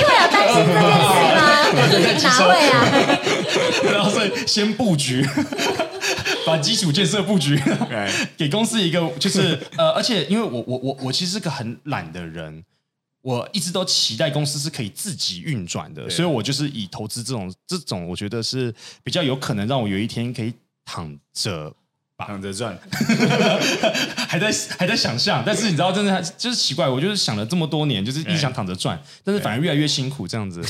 [0.01, 0.65] 有担心
[1.93, 2.39] 这件事吗？
[2.39, 2.75] 哪位啊？
[3.93, 5.29] 然后所以先布局。
[6.47, 7.61] 把基础建设布局
[8.37, 12.65] 给公司一个，就是 呃，而且因为我我我我其实是个很懒的人，
[13.23, 20.53] 我一直都期待公司是可以自己运转的，所以我就是以投资这种这种，我觉得是比较有可能让我有一天可以
[20.85, 21.75] 躺着。
[22.27, 22.79] 躺着赚，
[24.29, 30.63] 还在还在想象，但是你知道，真的就是奇怪，我就是想了这么多年，就是一直想躺着赚，但是反而越来越辛苦，这样子，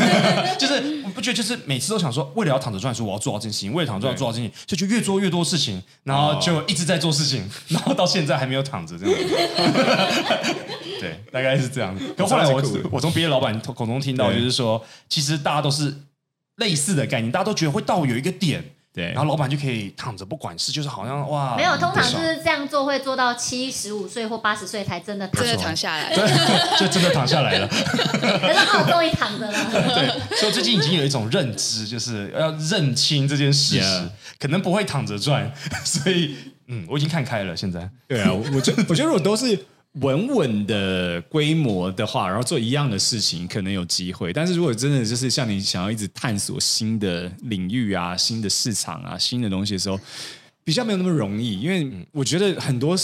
[0.58, 9.20] 就是我不觉得，就是每次都想说，为了要躺着赚，说我要做到这件事情，为了躺着赚要做到这件事情，就就越做越多事情，然后就一直在做事情， 然后到现在还没有躺着这样子，
[11.00, 11.96] 对，大概是这样。
[12.16, 15.94] 可后来我我从别的老板口中听到，就是说，其实大家都是
[16.56, 18.64] 类似的概念，大家都觉得会到有一个点。
[18.98, 27.68] 对，然后老板就可以躺着不管事，就是好像哇，没有，通常就是这样做会做到七十五岁或八十岁才真的躺，真的躺下来，对，就真的躺下来了。
[27.70, 29.94] 可是好终于躺着了。
[29.94, 34.08] 对，所以最近已经有一种认知，就是要认清这件事实，
[34.40, 35.48] 可能不会躺着赚，
[35.84, 36.34] 所以
[36.66, 37.56] 嗯，我已经看开了。
[37.56, 39.64] 现在，对啊，我觉 我觉得如果都是。
[39.94, 44.32] 稳稳的规模的话，然后做一样的事情，可能有机会。
[44.32, 49.98] 但是如果真的就是像你想要一直探索新的领域啊、新的市场啊、新的东西的时候，
[50.62, 51.58] 比较没有那么容易。
[51.60, 52.94] 因为我觉得很多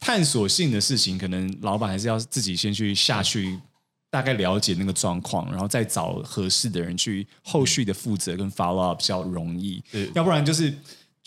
[0.00, 3.56] 探索性的事情，可能老板还是要自己先去下去，
[4.10, 9.80] 大概了解那个状况，然后再找合适的人去后续的负责跟 follow up 比较容易。
[10.14, 10.74] 要不然就是。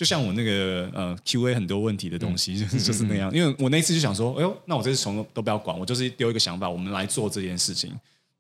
[0.02, 3.32] 就像我那个呃 Q&A 很多问题的东西，就是、嗯、就是那样。
[3.32, 7.91] 因为我那次就想说，哎呦，那我这次从都不要管，我就是丢一个想法，我们来做这件事情。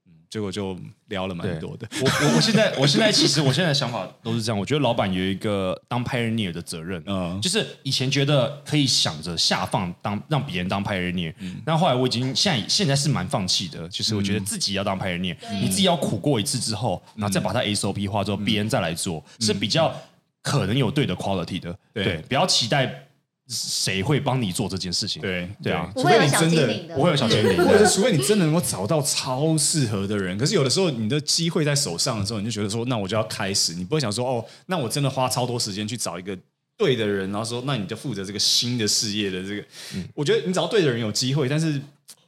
[0.07, 0.75] 嗯，结果就
[1.09, 1.87] 聊了蛮多的。
[2.01, 4.57] 我我我现在我现在其实我现在的想法都是这样。
[4.57, 19.95] 我觉得老板有一个当 pioneer 的责任，嗯，就是以前觉得可以想着下放当让别人当 pioneer，嗯，但后来我已经现在现在是蛮放弃的，就是我觉得自己要当 pioneer，、嗯、你自己要苦过一次之后，然后再把它 SOP 化之后，别、嗯、人再来做、嗯、是比较。
[20.41, 23.07] 可能有对的 quality 的，对，对，不要期待
[23.47, 30.37] 谁会帮你做这件事情，对对啊，除非你真的不会有小精灵， 或者是除非你真的能够找到超适合的人。
[30.37, 36.37] 可是有的时候你的机会在手上的时候，你就觉得说，那我就要开始，你不会想说，哦，那我真的花超多时间去找一个
[36.77, 39.61] 对的人，然后说，那你就负责这个新的事业的这个。
[39.95, 41.81] 嗯，我觉得你找到对的人有机会，但是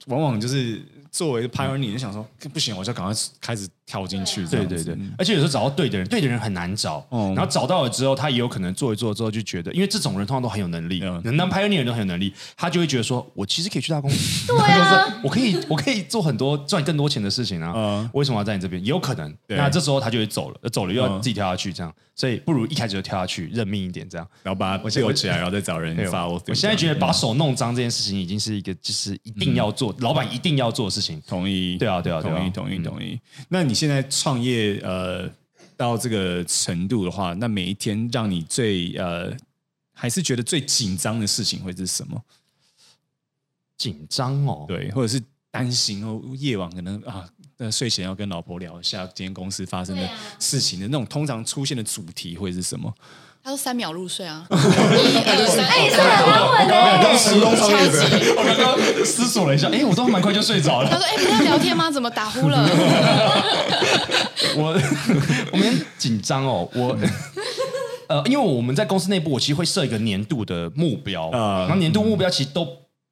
[0.08, 0.82] 往往就是。
[1.14, 4.44] 作为 pioneer，你就想说不行，我就赶快开始跳进去。
[4.48, 7.06] 对对对，而且有时候找到对的人，对的人很难找。
[7.12, 18.10] 然后找到了之后，他也有可能做一做之后就觉得，因为这种人通常都很有能力，能当 pioneer 人都很有能力，他就会觉得说，我其实可以去大公司， 对啊，我可以我可以做很多赚更多钱的事情啊。
[18.14, 18.84] 为什么要在你这边？
[18.84, 19.32] 也有可能。
[19.50, 21.94] 那这时候他就会走了，走了又要自己跳下去，这样。
[22.16, 24.28] 所以不如一开始就跳下去，认命一点，这样。
[24.44, 26.28] 然后把它留起来，然后再找人发。
[26.28, 31.03] 我我现在觉得把手弄脏这件事情已经是一个就是一定要做，老板一定要做的事情。
[31.04, 31.22] 情。
[31.28, 33.20] 同意，对啊对啊对啊同意同意嗯同意。
[33.50, 35.30] 那你现在创业呃
[35.76, 39.36] 到这个程度的话，那每一天让你最呃
[39.94, 42.24] 还是觉得最紧张的事情会是什么？
[43.78, 47.28] 紧张哦，对，或者是担心哦，夜晚可能啊，
[47.58, 52.94] 那睡前要跟老婆聊一下今天公司发生的对啊事情的那种通常出现的主题会是什么？
[53.44, 57.18] 他说三秒入睡啊，一二三，哎，是很安稳的欸。
[57.18, 58.02] 成功创业者，
[58.38, 60.90] 我刚刚思索了一下，哎，我都蛮快就睡着了。
[60.90, 61.92] 他说：“哎，不要聊天吗？
[61.92, 62.66] 怎么打呼了？”
[64.56, 64.80] 我
[65.52, 66.98] 我们紧张哦，我
[68.08, 72.66] 呃，因为我们在公司内部，我其实会设一个年度的目标啊然后年度目标其实都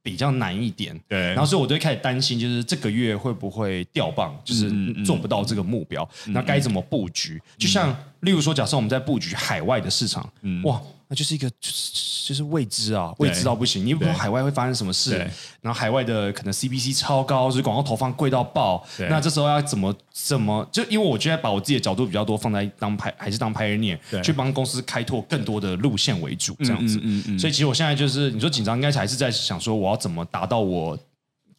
[0.04, 1.20] 比较难一点，对。
[1.20, 4.70] 然后所以我就会开始担心，就是这个月会不会掉棒，就是
[5.04, 7.42] 做不到这个目标，那该怎么布局？
[7.58, 10.28] 就像例如说，假设我们在布局海外的市场，
[10.64, 10.82] 哇。
[11.12, 13.86] 那就是一个就是就是未知啊，未知到不行。
[13.86, 15.18] 你也不知道海外会发生什么事，
[15.60, 18.82] 然后海外的可能 CPC 超高，就是广告投放贵到爆。
[19.10, 20.66] 那这时候要怎么怎么？
[20.72, 26.96] 就因为我觉得把我自己的角度比较多放在当拍还是当 pioneer，去帮公司开拓更多的路线为主，这样子。
[27.00, 30.98] 嗯嗯嗯嗯所以其实我现在就是你说紧张，应该还是在想说我要怎么达到我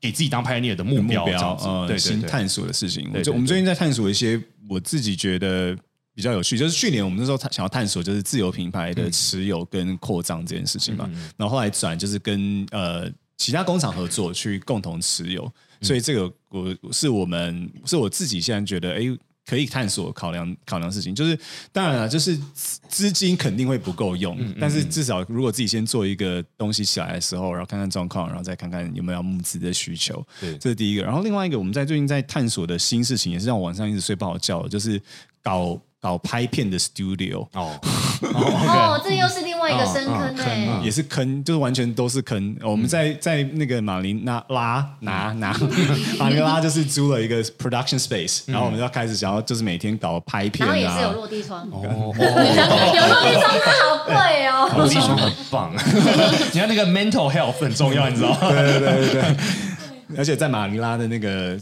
[0.01, 1.69] 给自己当 pioneer 的目目标，这样标子。
[1.69, 1.99] 呃对。
[1.99, 3.13] 新探索的事情。
[3.13, 5.77] 对我们最近在探索一些我自己觉得
[6.15, 19.01] 比较有趣，就是去年我们那时候探想要探索就是自由品牌的持有跟扩张这件事情嘛，然后后来转就是跟呃其他工厂合作去共同持有，所以这个我是我们是我自己现在觉得哎。
[19.01, 21.37] 诶可以探索考量考量事情，就是
[21.73, 30.57] 当然了，就是资资金肯定会不够用，但是至少如果自己先做一个东西起来的时候，然后看看状况，然后再看看有没有要募资的需求，对。
[30.59, 31.03] 这是第一个。
[31.03, 35.03] 然后另外一个，我们在最近在探索的新事情，也是让我晚上一直睡不好觉，就是
[35.43, 37.79] 搞搞拍片的 studio， 哦，
[38.35, 40.81] 哦，这又是另外一个深坑嗯嗯哎。
[40.83, 42.57] 也是坑，就是完全都是坑。
[42.61, 45.57] 我们在在那个马尼拉拉拿拿
[46.19, 51.13] 马尼拉就是租了一个 production space，然后我们就要开始想要就是每天搞拍片然后也是有啊。
[51.13, 54.71] 落地窗，有哦， 落地窗真的好贵哦。
[54.77, 55.73] 落地窗很棒。
[56.53, 58.39] 你看那个 mental health 很重要，你知道吗？
[58.51, 59.37] 对对对对对，
[60.19, 61.57] 而且在马尼拉的那个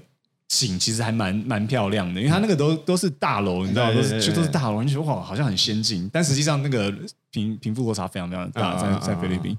[0.50, 6.92] 景其实还蛮蛮漂亮的，因为它那个都都是大楼，你知道，都是都是大楼，你觉得哇，好像很先进，但实际上那个
[7.30, 9.56] 贫贫富落差非常非常大，在在菲律宾。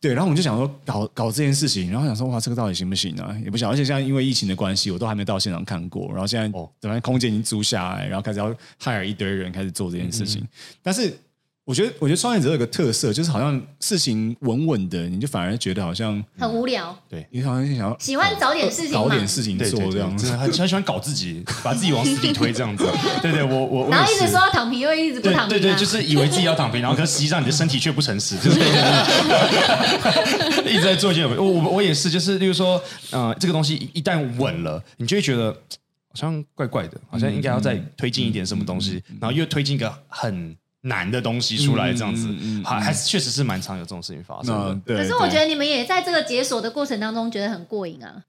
[0.00, 3.32] 对，然后我们就想说搞搞这件事情，然后想说哇，这个到底行不行啊？
[3.44, 10.44] 也不想，而且现在因为疫情的关系，我都还没到现场看过，然后现在哦等下空间已经租下来，然后开始要 hire 一堆人开始做这件事情，
[10.82, 11.16] 但是。
[11.64, 17.24] 我觉得，我觉得创业者有个特色，就是好像事情稳稳的，你就反而觉得好像很无聊，对。
[17.30, 19.02] 你好像想要喜欢找点事情嘛。
[19.02, 22.84] 搞点事情做这样子很很喜欢搞自己，把自己往死里推这样子。
[23.22, 25.48] 对对，我我我然后一直说要躺平，又一直不躺平啊。
[25.48, 28.58] 对对对，就是以为自己要躺平，然后可是实际上你的身体却不诚实，就是
[30.68, 32.82] 一直在做一件我我我也是，就是例如说，
[33.12, 42.28] 呃，这个东西一一旦稳了，你就会觉得好像怪怪的，好像应该要再推进一点什么东西，然后又推进一个很难的东西出来，这样子，
[42.64, 44.80] 还还是确实是蛮常有这种事情发生的。
[44.84, 48.24] 对，可是我觉得你们也在这个解锁的过程当中觉得很过瘾啊。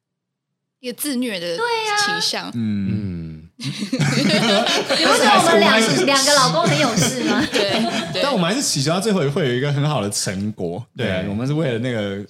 [0.79, 1.57] 一个自虐的
[2.05, 2.51] 倾向。
[2.53, 7.41] 嗯，嗯， 你不觉得我们两两个老公很有事吗？
[7.53, 7.71] 对
[8.11, 10.85] 对但我们还是祈求到最后会有一个很好的成果。
[10.97, 12.21] 对对，我们是为了那个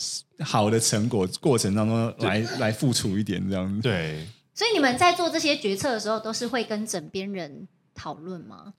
[0.46, 3.82] 好的成果过程当中来来付出一点这样子。
[3.82, 4.24] 对。
[4.54, 8.74] 所以你们在做这些决策的时候，都是会跟枕边人讨论吗？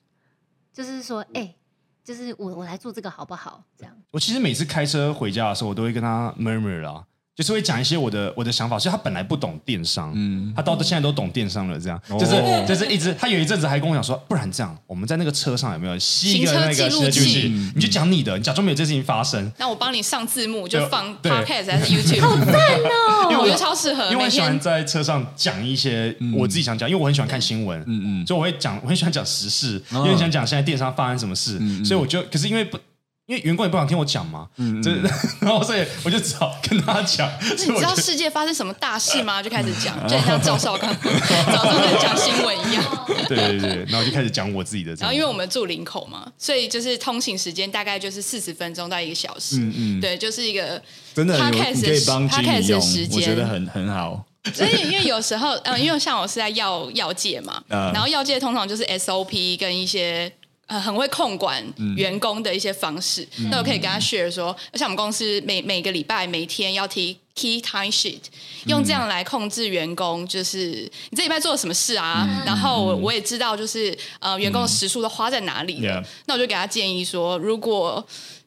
[0.75, 1.55] 就是说，哎、
[2.03, 3.62] 就是我我来做这个好不好？
[3.79, 3.97] 这样。
[4.11, 7.07] 我其实每次开车回家的时候，我都会跟他 murmur 啦，
[7.37, 8.78] 就是会讲一些我的我的想法。
[8.78, 12.32] 所以他本来不懂电商，嗯，他到现在都懂电商了，这样，就是
[12.66, 19.51] 就是一直他有一阵子还跟我讲说，不然这样，我们在那个车上有没有吸一个那个行车记录器你就讲你的，你假装没有这事情发生。
[19.59, 22.20] 那我帮你上字幕，就放对 podcast 还是 YouTube？
[22.20, 23.28] 好赞哦！
[23.30, 32.78] 因 为我觉得超适合，因为我很喜欢在车上讲一些我自己想讲，因为我很喜欢看新闻，嗯嗯，所以我会讲，我很喜欢讲时事，因为很想讲现在电商发生什么事，所以我就，可是因为不。
[33.27, 35.01] 因为员工也不想听我讲嘛，嗯，就是，
[35.41, 37.31] 然后所以我就只好跟他讲。
[37.41, 39.43] 你知道世界发生什么大事吗？
[39.43, 42.85] 就开始讲， 就很像赵少康早上在讲新闻一样。
[43.29, 44.95] 对对对，然后就开始讲我自己的。
[44.97, 49.57] 然后因为我们住林口嘛，所以就是通勤时间大概就是四十分钟到一个小时。
[49.57, 50.81] 嗯嗯，对，就是一个
[51.14, 54.22] 真的有 podcast 你可以帮 podcast Jimmy 用的时，间我觉得很很好。
[54.53, 60.31] 所以，因为有时候，嗯，因为像我是在药药界嘛，嗯然后药界通常就是 SOP 跟一些
[60.66, 61.62] 呃很会控管
[61.96, 63.26] 员工的一些方式。
[63.50, 68.20] 那、我可以跟他 share 说，像我们公司每每个礼拜每天要提 key time sheet，
[68.66, 72.26] 用这样来控制员工，就是你这礼拜做了什么事啊？
[72.46, 76.00] 然后我我也知道，就是呃员工的时数都花在哪里了。
[76.00, 78.04] 嗯那我就给他建议说，如果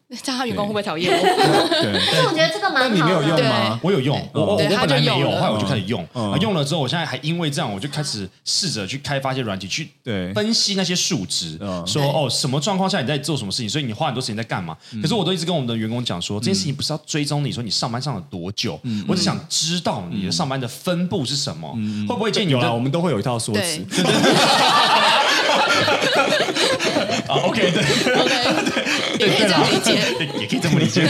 [0.24, 1.18] 这样他员工会不会讨厌我？
[1.22, 2.89] 对，但是我觉得这个蛮好的。
[2.89, 3.78] 那你没有用吗？
[3.84, 6.08] 我有用，我我本来没有，后来我就开始用，
[6.39, 9.89] 用了之后，我现在还因为这样，我就开始试着去开发一些软体，去
[10.34, 11.86] 分析那些数值，嗯。
[11.86, 14.78] 说哦什么状况下你在做什么事情，所以你花很多时间在干嘛？
[15.01, 18.80] 可是我都一直跟我们的员工讲说，这件事情不是要追踪你说你上班上了多久，
[19.10, 21.70] 我只想知道你的上班的分布是什么，
[22.08, 23.84] 会不会建议你有啊，我们都会有一套说对。
[23.89, 23.97] 辞。
[27.28, 27.82] 啊？OK，对
[28.14, 29.92] OK， 对也可以这样理解。
[30.40, 31.08] 也可以这么理解。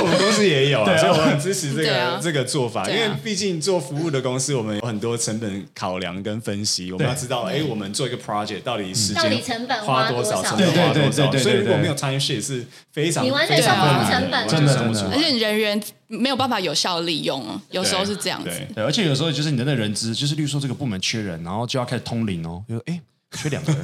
[0.00, 18.48] 我们公司也有啊，所以我很支持这个这个做法，因为毕竟做服务的公司，我们有很多成本考量跟分析，我们要知道，哎，我们做一个 project 到底时到底间成本花多少，成本花多少，对对对对对所以如果没有 time sheet 是非常你完全非常算不出成本完全真的算不出来而且人员没有办法有效利用哦，有时候是这样子。
[18.48, 23.00] 对对，而且有时候就是你的那人资，就是例如说这个部门缺人，然后就要开始通灵哦，就说哎。
[23.34, 23.82] 缺两个人，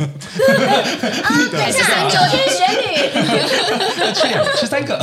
[1.51, 4.97] 等一下，九天玄女，缺两个，缺三个。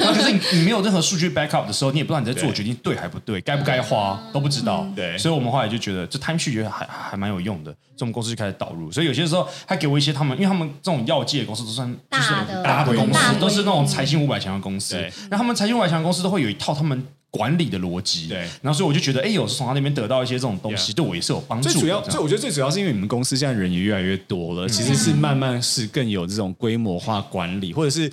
[0.00, 4.86] 然后 可是你你没有任何数据 backup 的时候，你也不知道你在做的决定对还不对，该不该花都不知道。
[4.96, 8.90] 对所以我们后来就觉得这 time sheet 觉得还还蛮有用的，所以我们公司就开始导入。
[8.90, 15.12] 所以有些时候他给我一些他们，因为他们这种药界的公司都算就是大的大的公司都是那种财经五百强的公司对。
[15.30, 18.28] 那他们财经五百强的公司都会有一套他们管理的逻辑。
[18.28, 21.68] 对然后所以我就觉得，哎，有时从他那边得到一些这种东西，Yeah 对我也是有帮助。
[21.68, 28.10] 最主要，最我觉得最主要是因为你们公司现在人也越来越多了，其实是慢慢是更有这种规模化管理，或者是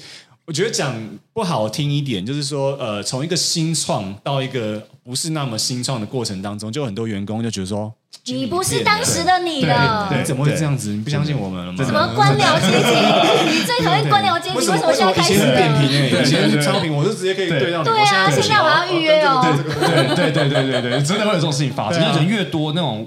[0.48, 0.96] 我觉得讲
[1.34, 7.94] 不好听一点，就是说呃，从一个新创到一个不是那么新创的过程当中，就很多员工就觉得说，
[8.28, 10.10] 你不是当时的你了。
[10.18, 10.92] 你怎么会这样子？
[10.92, 11.84] 你不相信我们了吗？
[11.84, 13.60] 什么官僚阶级？
[13.60, 17.84] 你最讨厌官僚阶级，为什么现在开始以前是扁平以前是超平，我就直接可以对到你。
[17.84, 19.42] 对啊，现在我要预约哦。
[19.44, 22.02] 对对对对对对，真的会有这种事情发生。
[22.02, 23.06] 对啊人越多，那种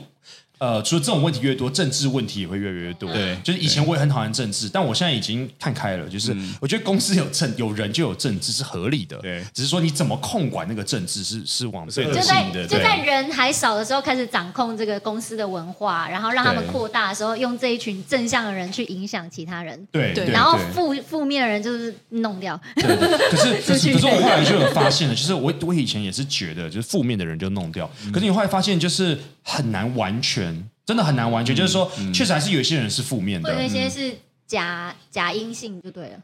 [0.61, 3.11] 呃，除了这种问题越多，政治问题也会越来越多。
[3.12, 3.34] 对。
[3.42, 6.06] 就是以前我也很讨厌政治，但我现在已经看开了。
[6.06, 9.42] 就是我觉得公司有政 有人就有政治是合理的，对。
[9.54, 22.61] 只是说你怎么控管那个政治是是往最是就在恶性的就对在人还少的时候开始掌控这个公司的文化，然后让他们扩大的时候，用这一群正向的人去影响其他人，对对对，然后负负面的人就是弄掉。
[22.74, 23.08] 对对。
[23.30, 30.49] 可是可是可是我后来就有发现了，就是我我以前也是觉得，就是负面的人就弄掉，可是你后来发现就是很难完全，
[30.91, 34.12] 真的很难完全，就是说确实还是有一些人是负面的或者，那些是
[34.45, 36.18] 假假阴性就对了。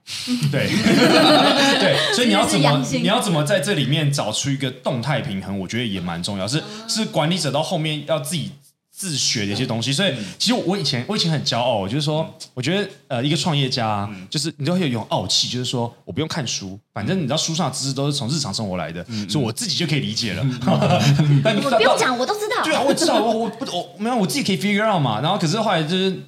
[0.51, 0.67] 对。
[1.79, 8.51] 对，所以你要怎么你要怎么在这里面找出一个动态平衡，我觉得也蛮重要，是是管理者到后面要自己。
[8.97, 20.43] 自学的一些东西，所以其实我以前我以前很骄傲，就是说，我觉得呃，一个创业家、啊就是你都会有一种傲气，就是说我不用看书，反正你知道书上的知识都是从日常生活来的，所以我自己就可以理解了。
[21.45, 22.65] 但我不用讲，我都知道。
[22.65, 25.21] 对啊，我知道，我我不我没有我自己可以 figure out 嘛。
[25.21, 26.19] 然后可是后来就是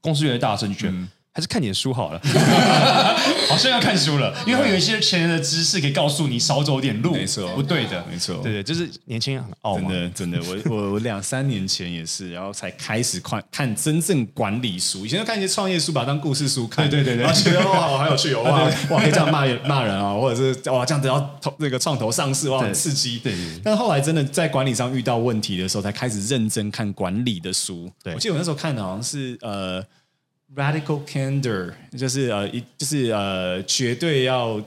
[0.00, 0.94] 公司越来越大的时候，就觉得、
[1.36, 2.20] 还是看你的书好了，
[3.46, 7.46] 好像要看书了，因为会有一些前人的知识可以告诉你少走点路，没错。
[7.54, 8.36] 不对的，没错。
[8.42, 9.86] 对对，就是年轻人很傲真。
[9.86, 17.24] 的真的，我我我两三年前也是，然后才开始看看真正管理书，以前都看一些创业书，把它当故事书看，对对对对。
[17.24, 18.62] 然后觉得哇好有趣哦，哇
[18.96, 27.92] 哇可以这样骂人骂人啊，或者是哇这样子要投这个创投上市哇很刺激，对但是后来真的在管理上遇到问题的时候，才开始认真看管理的书。
[28.02, 28.14] 对。
[28.14, 29.84] 我记得我那时候看的好像是呃
[30.56, 34.60] Radical Candor，就是呃一就是呃绝对要。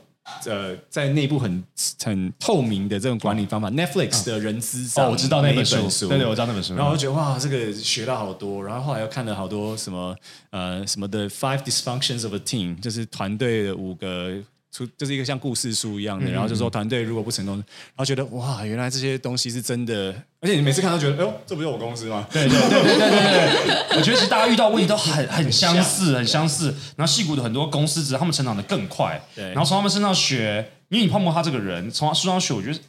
[0.46, 1.64] 呃，在内部很
[2.04, 6.76] 很透明的这种管理方法、n e t f l i x 的人资长哦，我知道那一本书，书，对对，我知道那本书。
[6.76, 10.16] 然后我就觉得哇，这个学到好多，然后后来又看了好多什么
[10.52, 14.38] 呃什么的 Five Dysfunctions of a Team，就是团队的五个
[14.72, 22.28] 出，就是一个像故事书一样的，然后就说团队如果不成功，然后觉得哇，原来这些东西是真的，而且你每次看到觉得，哎呦，这不是我公司吗？
[22.32, 26.76] 对对对对对对对， 我觉得其实大家遇到问题都很很相似，很相似。
[26.96, 29.46] 然后戏骨的很多公司，只是他们成长的更快，对。
[29.46, 32.80] 然后从他们身上学，因为你碰过他这个人，从他书上学，我觉得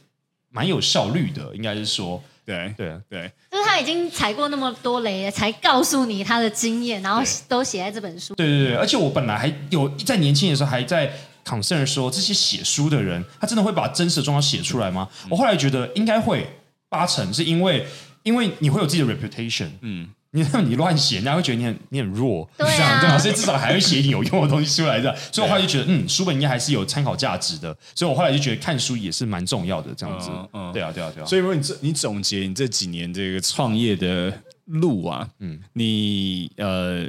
[0.51, 2.93] 蛮有效率的，应该是说，对对。
[3.09, 8.35] 对，就是他已经踩过那么多雷了，才告诉你他的经验，然后都写在这本书。
[8.35, 11.11] 对对对，而且我本来还有在年轻的时候还在
[11.45, 15.07] concern 说，这些写书的人，他真的会把真实的状况写出来吗？
[15.29, 16.47] 我后来觉得应该会，
[16.89, 17.85] 八成是因为
[18.23, 20.09] 因为你会有自己的 reputation，嗯。
[20.33, 23.17] 你你乱写，人家会觉得你很你很弱，对啊这样对吧？
[23.19, 25.13] 所以至少还会写一点有用的东西出来的。
[25.29, 27.77] 所以我后来就觉得，嗯，书本应该还是有参考价值的。
[27.93, 30.29] 所以我后来就觉得看书也是蛮重要的，这样子。
[30.31, 31.25] 嗯嗯对啊，对啊，对啊。
[31.25, 34.33] 所以如果你这你总结你这几年这个创业的
[34.67, 37.05] 路啊，嗯，你呃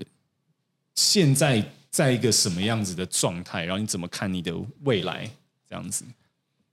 [0.96, 3.64] 现在在一个什么样子的状态？
[3.64, 5.30] 然后你怎么看你的未来？
[5.68, 6.04] 这样子。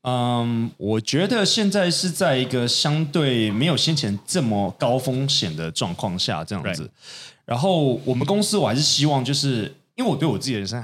[0.04, 6.84] 嗯，我觉得现在是在一个相对没有先前这么高风险的状况下，这样子。
[6.84, 6.90] Right.
[7.44, 10.82] 然后我们公司我还是希望，就是因为我对我自己的人生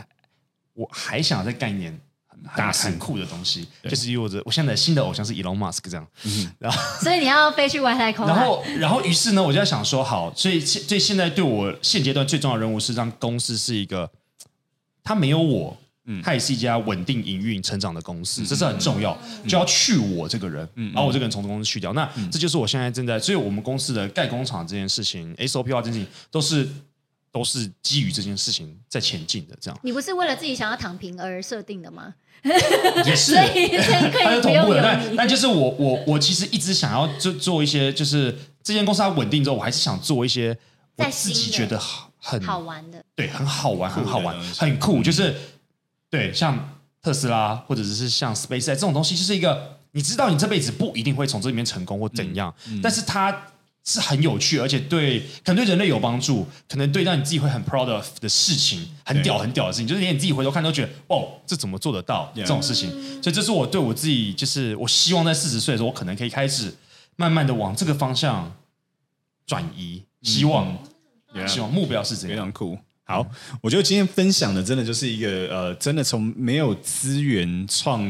[0.74, 8.36] 我还想再干一点很大很酷的东西，就是意味着我现在的新的偶像是 Elon Musk 这样，嗯然后所以你要飞去外太空啊。
[8.36, 14.12] 然后然后于是呢，我就在想说，好，所以现所以现在对我现阶段最重要的任务是让公司是一个，
[15.06, 15.78] 它没有我。
[16.08, 19.18] 嗯，它也是一家稳定营运、成长的公司，这是很重要。
[19.48, 21.92] 就要去我这个人，嗯把我这个人从公司去掉。
[21.94, 26.70] 那这就是我现在正在，所以我们公司的盖工厂这件事情，SOP 化这件事情，都是
[27.32, 29.58] 都是基于这件事情在前进的。
[29.60, 32.14] 这样，你不是为了自己想要躺平而设定的吗？
[33.04, 34.84] 也是， 所以所以可它是同步的。
[34.84, 35.16] 但。
[35.16, 40.56] 但就是我我我其实一直想要做做一些，就是这间公司它稳定之后，我还是想做一些
[40.98, 45.36] 我自己觉得好很好玩的，对，很好玩，很好玩很酷，就是
[46.10, 52.52] 对，像特斯拉或者是像 SpaceX 这种东西，就是一个你知道你这辈子不一定会从这里面成功或怎样，
[52.82, 53.44] 但是它
[53.84, 62.90] 是很有趣，而且对可能对人类有帮助，可能对让你自己会很 proud of 的事情，很屌很屌的事情，就是连你自己回头看都觉得哦，这怎么做得到这种事情，
[63.22, 66.74] 所以这是我对我自己，就是我希望在四十岁的时候，我可能可以开始
[67.18, 68.52] 慢慢的往这个方向
[69.46, 70.76] 转移，希望。
[71.48, 72.30] 希望目标是这样。
[72.30, 72.78] 非常酷。
[73.08, 73.24] 好，
[73.62, 78.02] 我觉得今天分享的真的就是一个呃，真的从没有资源创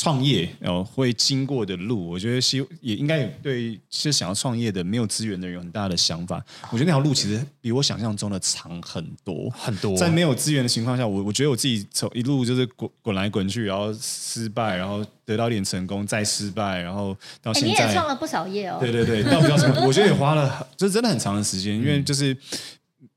[0.00, 2.08] 创业哦、呃、会经过的路。
[2.08, 6.40] 我觉得希也应该有对是想要创业的没有资源的人有很大的想法。
[6.70, 17.68] 我觉得那条路其实比我想象中的长很多很多在没有资源的情况下，我我觉得我自己从一路就是滚滚来滚去，然后失败，然后得到一点成功，再失败，然后到哎，现在。
[17.68, 18.76] 你也创了不少业哦。
[18.78, 22.32] 对对对，到不了什么，我觉得也花了，就真的很长的时间，因为就是，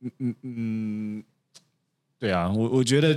[0.01, 1.23] 嗯嗯嗯，
[2.17, 3.15] 对啊，我我觉得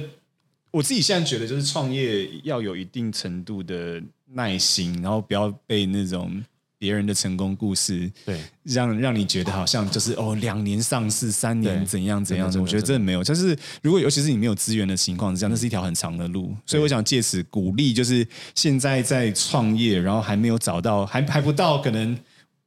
[0.75, 4.03] 我自己现在觉得，就是创业要有一定程度的
[4.33, 6.43] 耐心，然后不要被那种
[6.77, 13.23] 别人的成功故事，对，让让你觉得好像就是哦，两年上市，三年怎样怎样我觉得真的没有。
[13.23, 16.53] 就是如果尤其是你没有资源的情况之下，那是一条很长的路。
[16.67, 22.19] 所以我想借此鼓励，就是现在在创业，然后还没有找到，还还不到可能。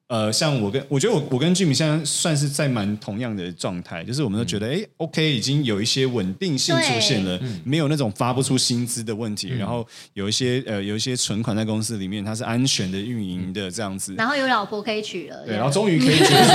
[0.10, 14.16] 呃，像我跟我觉得我我跟 Jimmy 现在算是在蛮同样的状态，就是我们都觉得哎、欸、，OK，已经有一些稳定性出现了，没有那种发不出薪资的问题，然后有一些呃有一些存款在公司里面，它是安全的运营的这样子。
[14.18, 16.54] 然后有老婆可以娶了，对，然后终于可以 觉得说，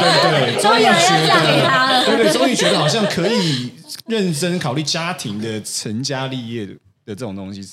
[0.00, 3.70] 对对对，终于有人要嫁给他了，对对，终于觉得好像可以
[4.06, 6.72] 认真考虑家庭的成家立业的
[7.10, 7.68] 的这种东西。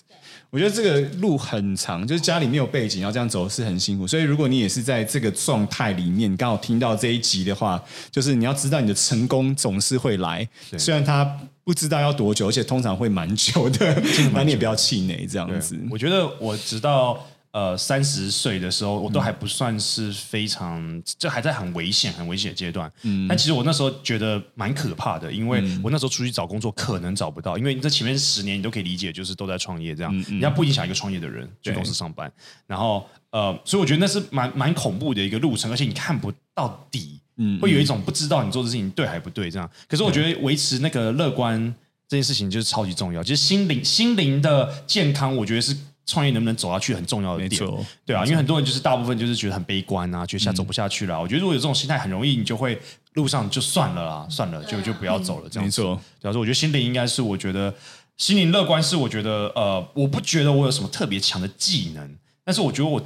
[0.49, 4.07] 我觉得这个路很长，就是家里没有背景，要这样走是很辛苦。
[4.07, 11.25] 所以如果你也是在这个状态里面，刚好听到这一集的话，就是你要知道你的成功总是会来，虽然他
[11.63, 14.01] 不知道要多久，而且通常会蛮久的，
[14.33, 15.77] 那你也不要气馁这样子。
[15.91, 17.25] 我觉得我直到
[17.57, 22.91] 呃三十岁的时候，我都还不算是非常，这还在很危险、很危险的阶段。
[23.01, 32.31] 嗯，但其实我那时候觉得蛮可怕的，因为我那时候出去找工作可能找不到，因为你这前面十年你都可以理解，就是都在创业这样，人家不影响一个创业的人去公司上班。
[32.67, 39.67] 然后呃，所以我觉得那是蛮蛮恐怖的一个路程，而且你看不到底，嗯，会有一种不知道你做的事情对还不对这样。
[39.87, 41.73] 可是我觉得维持那个乐观
[42.07, 45.75] 这件事情就是超级重要，就是心灵心灵的健康，我觉得是。
[46.07, 47.61] 创业能不能走下去很重要的点，
[48.05, 51.19] 对啊，因为很多人就是大部分就是觉得很悲观啊，觉得现在走不下去了、啊。
[51.19, 52.81] 嗯、我觉得如果有这种心态，很容易你就会
[53.13, 55.49] 路上就算了啦，算了，就就不要走了。
[55.49, 56.01] 这样子，没错。
[56.21, 57.73] 主要是我觉得心灵应该是，我觉得
[58.15, 63.01] 心灵乐观是我觉得呃，我不觉得我有什么特别强的技能，但是我觉得我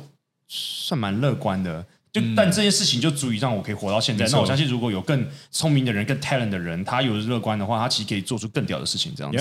[0.47, 1.83] 算蛮乐观的。
[2.14, 4.26] 就但这件事情就足以让我可以活到现在。
[4.26, 9.14] 嗯、那我相信，如果有更聪明的人、更 talent 的人，他有乐观的话，他其实可以做出更屌的事情。
[9.16, 9.38] 这样子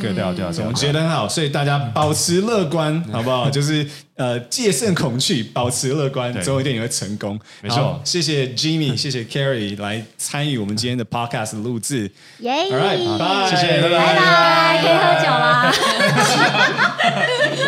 [0.00, 1.28] good，对啊，对啊，总结得很好。
[1.28, 3.48] 所以大家保持乐观，好不好？
[3.48, 7.38] 就是呃，戒慎恐惧，保持乐观， 总有一天你会成功。
[7.62, 12.10] 没错，谢谢 Jimmy，谢谢 Carrie 来参与我们今天的 podcast 录制。
[12.40, 15.72] 耶 All right，拜，谢谢，拜拜拜，可以喝酒啦。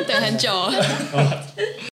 [0.08, 0.74] 等很久了。